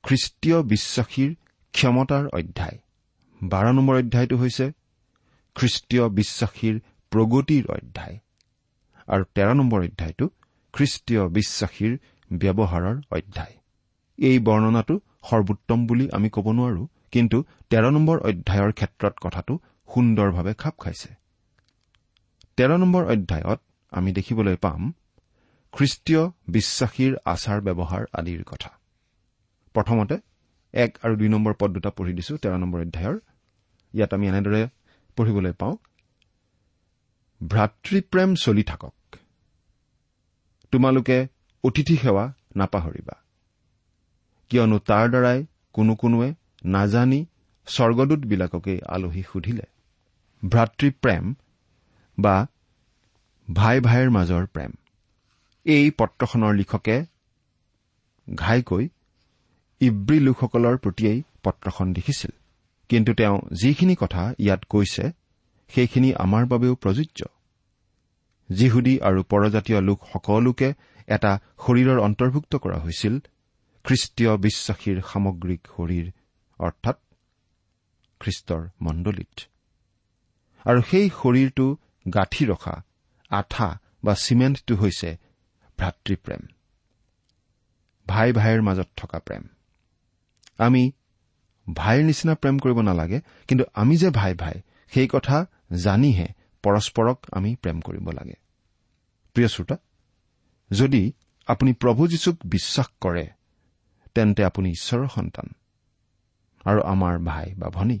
খ্ৰীষ্টীয় 0.03 0.57
বিশ্বাসীৰ 0.63 1.35
ক্ষমতাৰ 1.75 2.25
অধ্যায়। 2.27 2.77
বাৰ 3.41 3.65
নম্বৰ 3.73 3.95
অধ্যায়টো 3.95 4.35
হৈছে 4.37 4.65
খ্ৰীষ্টীয় 5.55 6.05
বিশ্বাসীৰ 6.09 6.75
প্ৰগতিৰ 7.11 7.65
অধ্যায়। 7.67 8.15
আৰু 9.07 9.23
তেৰ 9.35 9.49
নম্বৰ 9.53 9.79
অধ্যায়টো 9.87 10.25
খ্ৰীষ্টীয় 10.73 11.21
বিশ্বাসীৰ 11.29 11.93
ব্যৱহাৰৰ 12.31 12.95
অধ্যায়। 13.11 13.55
এই 14.19 14.37
বৰ্ণনাটো 14.39 14.95
সৰ্বোত্তম 15.29 15.79
বুলি 15.87 16.05
আমি 16.11 16.29
ক'ব 16.29 16.47
নোৱাৰো 16.51 16.83
কিন্তু 17.11 17.37
তেৰ 17.69 17.85
নম্বৰ 17.91 18.17
অধ্যায়ৰ 18.19 18.71
ক্ষেত্ৰত 18.71 19.15
কথাটো 19.21 19.53
সুন্দৰভাৱে 19.89 20.53
খাপ 20.53 20.75
খাইছে। 20.79 21.09
তেৰ 22.57 22.71
নম্বৰ 22.77 23.03
অধ্যায়ত 23.05 23.59
আমি 23.91 24.09
দেখিবলৈ 24.11 24.55
পাম 24.55 24.81
খ্ৰীষ্টীয় 25.73 26.21
বিশ্বাসীৰ 26.49 27.13
আচাৰ 27.25 27.59
ব্যৱহাৰ 27.61 28.03
আদিৰ 28.13 28.43
কথা। 28.43 28.71
প্ৰথমতে 29.75 30.15
এক 30.75 30.91
আৰু 31.03 31.13
দুই 31.15 31.29
নম্বৰ 31.29 31.53
পদ 31.59 31.69
দুটা 31.75 31.89
পঢ়ি 31.97 32.13
দিছো 32.13 32.33
তেৰ 32.37 32.53
নম্বৰ 32.63 32.79
অধ্যায়ৰ। 32.81 33.17
ইয়াত 33.93 34.11
আমি 34.13 34.25
এনেদৰে 34.27 34.61
পঢ়িবলৈ 35.17 35.53
পাওঁ 35.61 35.75
ভাতৃপ্ৰেম 37.41 38.29
চলি 38.35 38.63
থাকক। 38.63 38.95
তোমালোকে 40.73 41.17
অতিথি 41.63 41.95
সেৱা 41.97 42.25
নাপাহৰিবা। 42.55 43.15
কিয়নো 44.51 44.77
তাৰ 44.79 45.05
দ্বাৰাই 45.09 45.39
কোনো 45.73 45.93
কোনোৱে 45.95 46.29
নাজানি 46.65 47.21
স্বৰ্গদূতবিলাককেই 47.67 48.79
আলহী 48.87 49.23
সুধিলে। 49.31 49.65
ভ্ৰাতৃপ্ৰেম 50.43 51.33
বা 52.17 52.35
ভাই 53.47 53.77
ভাইৰ 53.79 54.09
মাজৰ 54.09 54.45
প্ৰেম। 54.45 54.71
এই 55.65 55.85
পত্ৰখনৰ 55.91 56.53
লিখকে 56.55 56.97
ঘাইকৈ 58.27 58.83
ইব্ৰী 59.81 60.19
লোকসকলৰ 60.19 60.75
প্ৰতিয়েই 60.77 61.19
পত্ৰখন 61.43 61.87
লিখিছিল 61.93 62.31
কিন্তু 62.89 63.11
তেওঁ 63.13 63.37
যিখিনি 63.61 63.95
কথা 63.99 64.23
ইয়াত 64.39 64.61
কৈছে 64.69 65.03
সেইখিনি 65.69 66.09
আমাৰ 66.15 66.43
বাবেও 66.45 66.75
প্ৰযোজ্য। 66.75 67.19
যিহুদী 68.49 68.99
আৰু 68.99 69.19
পৰজাতীয় 69.23 69.79
লোক 69.81 69.99
সকলোকে 70.13 70.69
এটা 71.07 71.31
শৰীৰৰ 71.63 71.99
অন্তৰ্ভুক্ত 71.99 72.53
কৰা 72.55 72.77
হৈছিল 72.79 73.15
খ্ৰীষ্টীয় 73.85 74.31
বিশ্বাসীৰ 74.37 74.97
সামগ্ৰিক 75.01 75.61
শৰীৰ 75.75 76.07
অৰ্থাৎ 76.59 76.97
খ্ৰীষ্টৰ 78.21 78.61
মণ্ডলীত। 78.81 79.35
আৰু 80.65 80.79
সেই 80.81 81.07
শৰীৰটো 81.19 81.65
গাঁঠি 82.13 82.43
ৰখা 82.45 82.75
আঠা 83.31 83.67
বা 84.03 84.13
চিমেণ্টটো 84.15 84.73
হৈছে 84.75 85.09
ভাতৃপ্ৰেম 85.77 86.41
ভাই 88.07 88.29
ভাইৰ 88.33 88.61
মাজত 88.61 88.89
থকা 88.97 89.19
প্ৰেম। 89.19 89.43
আমি 90.59 90.91
ভাইৰ 91.73 92.03
নিচিনা 92.03 92.35
প্ৰেম 92.35 92.59
কৰিব 92.59 92.81
নালাগে 92.81 93.21
কিন্তু 93.47 93.65
আমি 93.73 93.97
যে 93.97 94.09
ভাই 94.09 94.33
ভাই 94.33 94.61
সেই 94.91 95.07
কথা 95.07 95.45
জানিহে 95.73 96.27
পৰস্পৰক 96.63 97.17
আমি 97.31 97.55
প্ৰেম 97.55 97.81
কৰিব 97.81 98.09
লাগে। 98.09 98.37
প্ৰিয় 99.35 99.47
শ্ৰোতা 99.47 99.77
যদি 100.71 101.13
আপুনি 101.47 101.73
প্ৰভু 101.73 102.07
যীশুক 102.07 102.35
বিশ্বাস 102.45 102.87
কৰে 103.01 103.25
তেন্তে 104.15 104.43
আপুনি 104.43 104.69
ঈশ্বৰৰ 104.71 105.07
সন্তান। 105.07 105.47
আৰু 106.65 106.81
আমাৰ 106.81 107.19
ভাই 107.19 107.53
বা 107.55 107.69
ভনী 107.69 107.99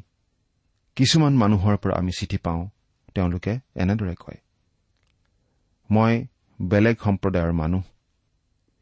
কিছুমান 0.95 1.33
মানুহৰ 1.35 1.77
পৰা 1.77 1.93
আমি 1.97 2.11
চিঠি 2.19 2.37
পাওঁ 2.37 2.69
তেওঁলোকে 3.13 3.59
এনেদৰে 3.75 4.15
কয় 4.19 4.39
মই 5.89 6.27
বেলেগ 6.61 6.95
সম্প্ৰদায়ৰ 7.01 7.51
মানুহ 7.51 7.83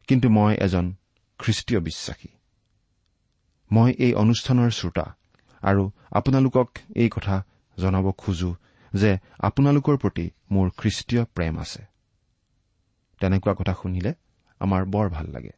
কিন্তু 0.08 0.28
মই 0.28 0.54
এজন 0.54 0.94
খ্ৰীষ্টীয় 1.38 1.80
বিশ্বাসী। 1.80 2.28
মই 3.70 3.90
এই 3.98 4.14
অনুষ্ঠানৰ 4.14 4.70
শ্ৰোতা। 4.70 5.06
আৰু 5.62 5.90
আপোনালোকক 6.12 6.68
এই 6.96 7.08
কথা 7.08 7.36
জনাব 7.76 8.12
খোজো 8.12 8.54
যে 8.92 9.18
আপোনালোকৰ 9.40 9.96
প্ৰতি 9.96 10.30
মোৰ 10.50 10.70
খ্ৰীষ্টীয় 10.70 11.24
প্ৰেম 11.34 11.58
আছে। 11.58 11.82
তেনেকুৱা 13.20 13.54
কথা 13.54 13.74
শুনিলে 13.82 14.14
আমাৰ 14.60 14.84
বৰ 14.84 15.08
ভাল 15.08 15.26
লাগে। 15.26 15.52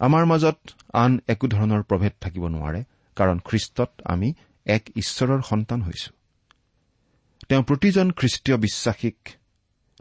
আমাৰ 0.00 0.24
মাজত 0.24 0.58
আন 0.92 1.20
একো 1.28 1.46
ধৰণৰ 1.48 1.82
প্ৰভেদ 1.82 2.12
থাকিব 2.20 2.44
নোৱাৰে 2.48 2.80
কাৰণ 3.16 3.38
খ্ৰীষ্টত 3.38 3.90
আমি 4.04 4.34
এক 4.66 4.82
ঈশ্বৰৰ 4.96 5.40
সন্তান 5.42 5.82
হৈছো। 5.82 6.10
তেওঁ 7.48 7.62
প্ৰতিজন 7.62 8.10
খ্ৰীষ্টীয় 8.10 8.56
বিশ্বাসীক 8.56 9.16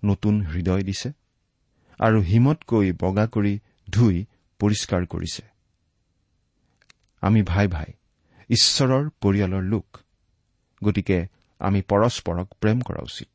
নতুন 0.03 0.41
হৃদয় 0.41 0.83
দিছে 0.83 1.09
আৰু 1.99 2.21
হিমতকৈ 2.21 2.91
বগা 2.91 3.25
কৰি 3.27 3.59
ধুই 3.89 4.25
পৰিষ্কাৰ 4.59 5.05
কৰিছে। 5.05 5.54
আমি 7.25 7.41
ভাই 7.41 7.67
ভাই 7.67 7.89
ঈশ্বৰৰ 8.49 9.09
পৰিয়ালৰ 9.21 9.63
লোক। 9.63 9.87
গতিকে 10.83 11.17
আমি 11.59 11.81
পৰস্পৰক 11.81 12.47
প্ৰেম 12.61 12.81
কৰা 12.81 13.01
উচিত। 13.01 13.31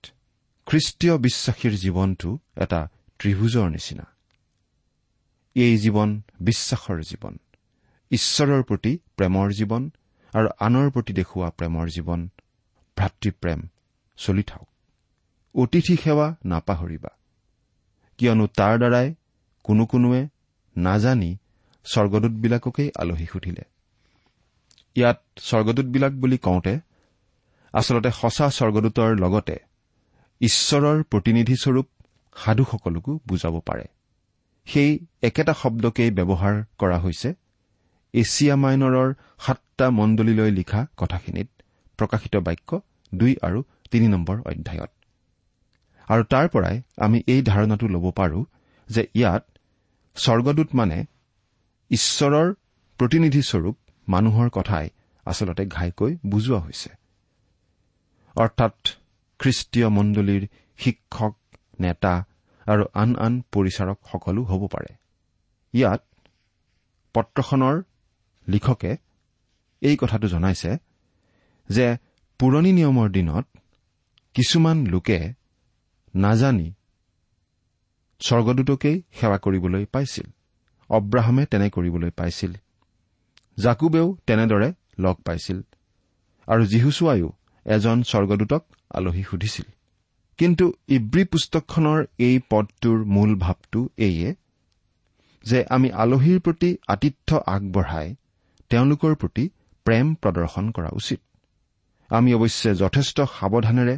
খ্ৰীষ্টীয় 0.66 1.14
বিশ্বাসীৰ 1.18 1.74
জীৱনটো 1.76 2.31
এটা 2.57 2.81
ত্ৰিভুজৰ 3.18 3.68
নিচিনা। 3.70 4.07
এই 5.55 5.74
জীৱন 5.79 6.09
বিশ্বাসৰ 6.40 6.98
জীৱন। 7.03 7.35
ঈশ্বৰৰ 8.11 8.62
প্ৰতি 8.62 8.92
প্ৰেমৰ 9.16 9.48
জীৱন 9.53 9.83
আৰু 10.33 10.48
আনৰ 10.61 10.87
প্ৰতি 10.90 11.12
দেখুওৱা 11.12 11.50
প্ৰেমৰ 11.50 11.87
জীৱন। 11.88 12.20
ভাতৃপ্ৰেম 12.96 13.61
চলি 14.16 14.42
থাওক 14.42 14.68
অতিথি 15.55 15.96
সেৱা 15.96 16.26
নাপাহৰিবা। 16.44 17.11
কিয়নো 18.18 18.46
তাৰ 18.46 18.74
দ্বাৰাই 18.79 19.14
কোনো 19.64 19.83
কোনোৱে 19.87 20.20
নাজানি 20.76 21.31
স্বৰ্গদূতবিলাককেই 21.85 22.90
আলহী 22.96 23.26
সুধিলে। 23.26 23.64
ইয়াত 24.96 25.20
স্বৰ্গদূতবিলাক 25.48 26.12
বুলি 26.12 26.38
কওঁতে 26.38 26.74
আচলতে 27.74 28.11
সঁচা 28.20 28.46
স্বৰ্গদূতৰ 28.59 29.11
লগতে 29.16 29.57
ঈশ্বৰৰ 30.40 30.98
প্ৰতিনিধিস্বৰূপ 31.11 31.87
সাধুসকলকো 32.37 33.12
বুজাব 33.29 33.55
পাৰে। 33.61 33.87
সেই 34.66 34.90
একেটা 35.22 35.53
শব্দকেই 35.62 36.11
ব্যৱহাৰ 36.11 36.55
কৰা 36.79 36.98
হৈছে 36.98 37.29
এছিয়া 38.14 38.55
মাইনৰৰ 38.57 39.09
সাতটা 39.46 39.87
মণ্ডলীলৈ 39.90 40.50
লিখা 40.50 40.81
কথাখিনিত 40.96 41.48
প্ৰকাশিত 41.98 42.35
বাক্য 42.46 42.70
দুই 43.12 43.33
আৰু 43.42 43.59
তিনি 43.90 44.07
নম্বৰ 44.09 44.37
অধ্যায়ত। 44.50 44.90
আৰু 46.09 46.22
তাৰ 46.33 46.46
পৰাই 46.48 46.76
আমি 46.96 47.18
এই 47.26 47.40
ধাৰণাটো 47.42 47.87
ল'ব 47.88 48.07
পাৰো 48.11 48.40
যে 48.88 49.03
ইয়াত 49.14 49.44
স্বৰ্গদূত 50.16 50.68
মানে 50.74 50.98
ঈশ্বৰৰ 51.90 52.48
প্ৰতিনিধিস্বৰূপ 53.00 53.76
মানুহৰ 54.12 54.49
কথাই 54.51 54.87
আচলতে 55.27 55.64
ঘাইকৈ 55.66 56.12
বুজোৱা 56.27 56.59
হৈছে। 56.59 56.90
অৰ্থাৎ 58.37 58.77
খ্ৰীষ্টীয় 59.40 59.88
মণ্ডলীৰ 59.96 60.42
শিক্ষক 60.79 61.35
নেতা 61.81 62.14
আৰু 62.66 62.85
আন 62.94 63.11
আন 63.16 63.33
পৰিচাৰকসকলো 63.53 64.40
হ'ব 64.42 64.62
পাৰে। 64.66 64.90
ইয়াত 65.75 66.03
পত্ৰখনৰ 67.14 67.77
লিখকে 68.46 68.92
এই 69.83 69.96
কথাটো 69.96 70.27
জনাইছে 70.29 70.70
যে 71.68 71.87
পুৰণি 72.40 72.70
নিয়মৰ 72.73 73.09
দিনত 73.11 73.46
কিছুমান 74.35 74.79
লোকে 74.87 75.18
নাজানি 76.14 76.68
স্বৰ্গদূতকেই 78.20 78.96
সেৱা 79.18 79.38
কৰিবলৈ 79.44 79.85
পাইছিল। 79.94 80.27
অব্ৰাহামে 80.90 81.44
তেনে 81.46 81.66
কৰিবলৈ 81.70 82.11
পাইছিল। 82.16 82.53
জাকুবেও 83.64 84.07
তেনেদৰে 84.27 84.68
লগ 85.05 85.16
পাইছিল 85.27 85.59
আৰু 86.49 86.62
যীহুচুৱায়ো 86.73 87.29
এজন 87.66 87.99
স্বৰ্গদূতক 88.11 88.62
আলহী 88.99 89.23
সুধিছিল। 89.31 89.68
কিন্তু 90.38 90.66
ইব্ৰী 90.96 91.25
পুস্তকখনৰ 91.33 92.01
এই 92.27 92.37
পদটোৰ 92.51 92.99
মূল 93.14 93.31
ভাৱটো 93.44 93.81
এইয়ে 94.07 94.29
যে 95.44 95.59
আমি 95.75 95.88
আলহীৰ 96.03 96.38
প্ৰতি 96.46 96.70
আতিথ্য 96.94 97.29
আগবঢ়াই 97.55 98.09
তেওঁলোকৰ 98.70 99.12
প্ৰতি 99.20 99.44
প্ৰেম 99.87 100.07
প্ৰদৰ্শন 100.23 100.66
কৰা 100.77 100.90
উচিত। 101.01 101.20
আমি 102.11 102.31
অৱশ্যে 102.35 102.70
যথেষ্ট 102.83 103.16
সাৱধানেৰে 103.37 103.96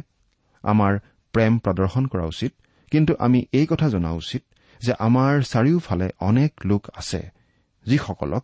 আমাৰ 0.63 0.93
প্ৰেম 1.33 1.53
প্ৰদৰ্শন 1.65 2.03
কৰা 2.11 2.25
উচিত 2.33 2.51
কিন্তু 2.91 3.11
আমি 3.25 3.39
এই 3.59 3.65
কথা 3.71 3.87
জনা 3.89 4.11
উচিত 4.21 4.43
যে 4.79 4.93
আমাৰ 5.07 5.31
চাৰিওফালে 5.53 6.07
অনেক 6.29 6.51
লোক 6.65 6.83
আছে 6.95 7.21
যিসকলক 7.85 8.43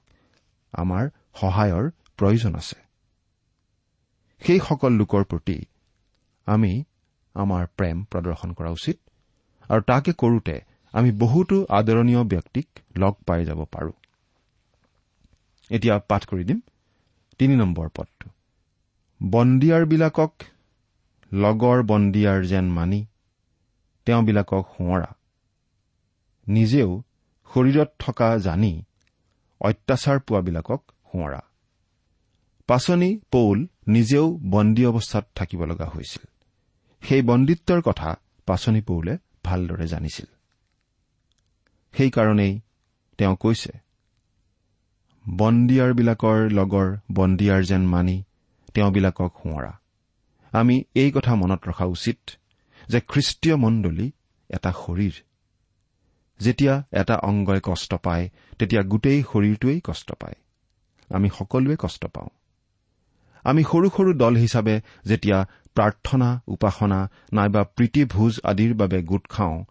আমাৰ 0.74 1.10
সহায়ৰ 1.34 1.92
প্ৰয়োজন 2.18 2.56
আছে। 2.56 2.80
সেইসকল 4.40 4.92
লোকৰ 4.94 5.24
প্ৰতি 5.24 5.66
আমি 6.46 6.84
আমাৰ 7.34 7.68
প্ৰেম 7.68 8.04
প্ৰদৰ্শন 8.04 8.54
কৰা 8.54 8.70
উচিত 8.70 9.00
আৰু 9.70 9.82
তাকে 9.82 10.12
কৰোতে 10.14 10.62
আমি 10.92 11.12
বহুতো 11.12 11.66
আদৰণীয় 11.70 12.24
ব্যক্তিক 12.24 12.68
লগ 12.98 13.14
পাই 13.14 13.46
যাব 13.46 13.66
পাৰো। 13.66 13.92
এতিয়া 15.70 16.00
পাঠ 16.00 16.26
কৰি 16.26 16.44
দিম। 16.44 16.60
তিনি 17.40 17.56
নম্বৰ 17.56 17.90
পদটো। 17.90 18.30
বন্দীয়াৰবিলাকক 19.24 20.34
লগৰ 21.34 21.84
বন্দীয়াৰ 21.84 22.46
যেন 22.46 22.70
মানি 22.70 23.06
তেওঁবিলাকক 24.06 24.66
সোঁৱৰা। 24.78 25.14
নিজেও 26.48 27.04
শৰীৰত 27.54 27.88
থকা 28.00 28.38
জানি 28.38 28.84
অত্যাচাৰ 29.62 30.20
পোৱাবিলাকক 30.20 30.92
সোঁৱৰা। 31.12 31.42
পাচনি 32.68 33.20
পৌল 33.32 33.68
নিজেও 33.88 34.40
বন্দী 34.50 34.86
অৱস্থাত 34.86 35.28
থাকিব 35.36 35.66
লগা 35.66 35.86
হৈছিল। 35.86 36.28
সেই 37.02 37.22
বন্দীত্বৰ 37.22 37.82
কথা 37.82 38.16
পাচনি 38.46 38.82
পৌলে 38.82 39.18
ভালদৰে 39.44 39.88
জানিছিল। 39.88 40.26
সেইকাৰণেই 41.92 42.60
তেওঁ 43.18 43.36
কৈছে 43.36 43.72
বন্দীয়াৰবিলাকৰ 45.38 46.50
লগৰ 46.50 46.98
বন্দীয়াৰ 47.12 47.64
যেন 47.64 47.88
মানি 47.88 48.24
তেওঁবিলাকক 48.74 49.34
সোঁৱৰা। 49.44 49.80
আমি 50.52 50.84
এই 50.96 51.12
কথা 51.12 51.36
মনত 51.36 51.68
ৰখা 51.68 51.86
উচিত 51.86 52.20
যে 52.88 53.02
খ্ৰীষ্টীয় 53.02 53.56
মণ্ডলী 53.56 54.12
এটা 54.50 54.72
শৰীৰ। 54.72 55.12
যেতিয়া 56.40 56.84
এটা 56.92 57.16
অংগই 57.16 57.60
কষ্ট 57.64 57.94
পায় 57.94 58.30
তেতিয়া 58.60 58.82
গোটেই 58.84 59.24
শৰীৰটোৱেই 59.34 59.80
কষ্ট 59.84 60.14
পায়। 60.14 60.36
আমি 61.10 61.30
সকলোৱে 61.30 61.76
কষ্ট 61.80 62.06
পাওঁ। 62.06 62.30
আমি 63.44 63.64
সৰু 63.64 63.90
সৰু 63.90 64.14
দল 64.14 64.36
হিচাপে 64.36 64.82
যেতিয়া 65.06 65.48
প্ৰাৰ্থনা 65.76 66.42
উপাসনা 66.48 67.10
নাইবা 67.34 67.64
প্ৰীতিভোজ 67.64 68.40
আদিৰ 68.44 68.74
বাবে 68.74 69.04
গোট 69.04 69.28
খাওঁ 69.30 69.66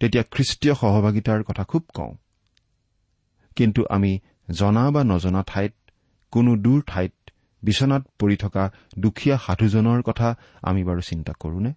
তেতিয়া 0.00 0.24
খ্ৰীষ্টীয় 0.30 0.74
সহভাগিতাৰ 0.74 1.42
কথা 1.42 1.64
খুব 1.64 1.84
কওঁ। 1.94 2.14
কিন্তু 3.56 3.84
আমি 3.90 4.18
জনা 4.50 4.90
বা 4.90 5.04
নজনা 5.04 5.44
ঠাইত 5.46 5.74
কোনো 6.30 6.56
দূৰ 6.56 6.82
ঠাইত 6.86 7.12
বিচনাত 7.62 8.02
পৰি 8.18 8.36
থকা 8.36 8.70
দুখীয়া 8.98 9.38
সাধুজনৰ 9.46 10.02
কথা 10.02 10.36
আমি 10.62 10.84
বাৰু 10.84 11.00
চিন্তা 11.00 11.32
কৰোনে 11.40 11.72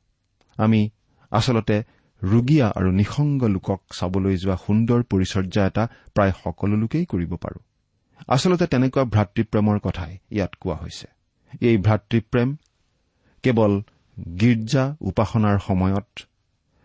আমি 0.58 0.90
আচলতে 1.32 1.84
ৰোগীয়া 2.24 2.68
আৰু 2.70 2.90
নিসংগ 2.92 3.42
লোকক 3.56 3.82
চাবলৈ 4.00 4.36
যোৱা 4.38 4.56
সুন্দৰ 4.66 5.00
পৰিচৰ্যা 5.12 5.62
এটা 5.66 5.84
প্ৰায় 6.16 6.34
সকলো 6.44 6.76
লোকেই 6.78 7.06
কৰিব 7.06 7.32
পাৰো। 7.36 7.60
আচলতে 8.28 8.66
তেনেকুৱা 8.68 9.04
ভাতৃপ্ৰেমৰ 9.16 9.78
কথাই 9.80 10.14
ইয়াত 10.32 10.52
কোৱা 10.62 10.76
হৈছে। 10.76 11.08
এই 11.62 11.78
ভাতৃপ্ৰেম 11.78 12.50
কেৱল 13.44 13.74
গীৰ্জা 14.40 14.84
উপাসনাৰ 15.02 15.58
সময়ত 15.60 16.10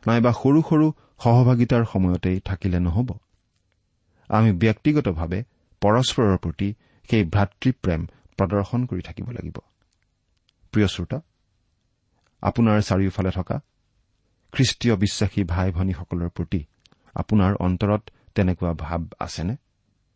নাইবা 0.06 0.32
সৰু 0.32 0.60
সৰু 0.68 0.86
সহভাগিতাৰ 1.22 1.84
সময়তেই 1.84 2.38
থাকিলে 2.40 2.78
নহ'ব। 2.80 3.08
আমি 4.30 4.50
ব্যক্তিগতভাৱে 4.52 5.40
পৰস্পৰৰ 5.82 6.36
প্ৰতি 6.36 6.68
সেই 7.08 7.22
ভাতৃপ্ৰেম 7.34 8.00
প্ৰদৰ্শন 8.38 8.80
কৰি 8.86 9.02
থাকিব 9.02 9.26
লাগিব। 9.30 9.56
প্ৰিয় 10.74 10.88
শ্ৰোতা 10.94 11.18
আপোনাৰ 12.42 12.78
চাৰিওফালে 12.82 13.30
থকা 13.30 13.56
খ্ৰীষ্টীয় 14.52 14.96
বিশ্বাসী 14.96 15.44
ভাই 15.44 15.70
ভনীসকলৰ 15.70 16.28
প্ৰতি 16.28 16.64
আপোনাৰ 17.14 17.54
অন্তৰত 17.54 18.02
তেনেকুৱা 18.34 18.72
ভাৱ 18.72 19.04
আছেনে? 19.20 19.56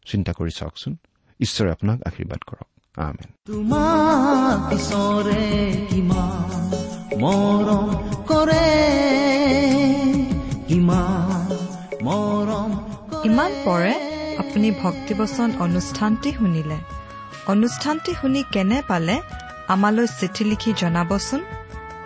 চিন্তা 0.06 0.32
কৰি 0.32 0.50
চাওকচোন। 0.56 0.96
ঈশ্বৰে 1.40 1.72
আপোনাক 1.72 2.02
আশীৰ্বাদ 2.02 2.38
কৰক। 2.38 2.66
আমেন। 2.98 3.30
তোমাক 3.46 4.72
ঈশ্বৰে 4.72 5.86
কিমান 5.90 6.66
মৰম 7.20 7.94
কৰে। 8.24 8.68
কিমান 10.68 11.56
মৰম 12.02 12.78
কৰে। 13.10 13.26
ইমান 13.26 13.52
পৰে 13.64 13.94
আপুনি 14.36 14.70
ভক্তিবচন 14.70 15.52
অনুষ্ঠানটি 15.58 16.32
শুনিলে। 16.32 16.76
অনুষ্ঠানটি 17.46 18.14
শুনি 18.14 18.44
কেনে 18.52 18.82
পালে 18.88 19.20
আমালৈ 19.68 20.06
চিঠি 20.06 20.44
লিখি 20.44 20.72
জনাবচোন। 20.76 21.44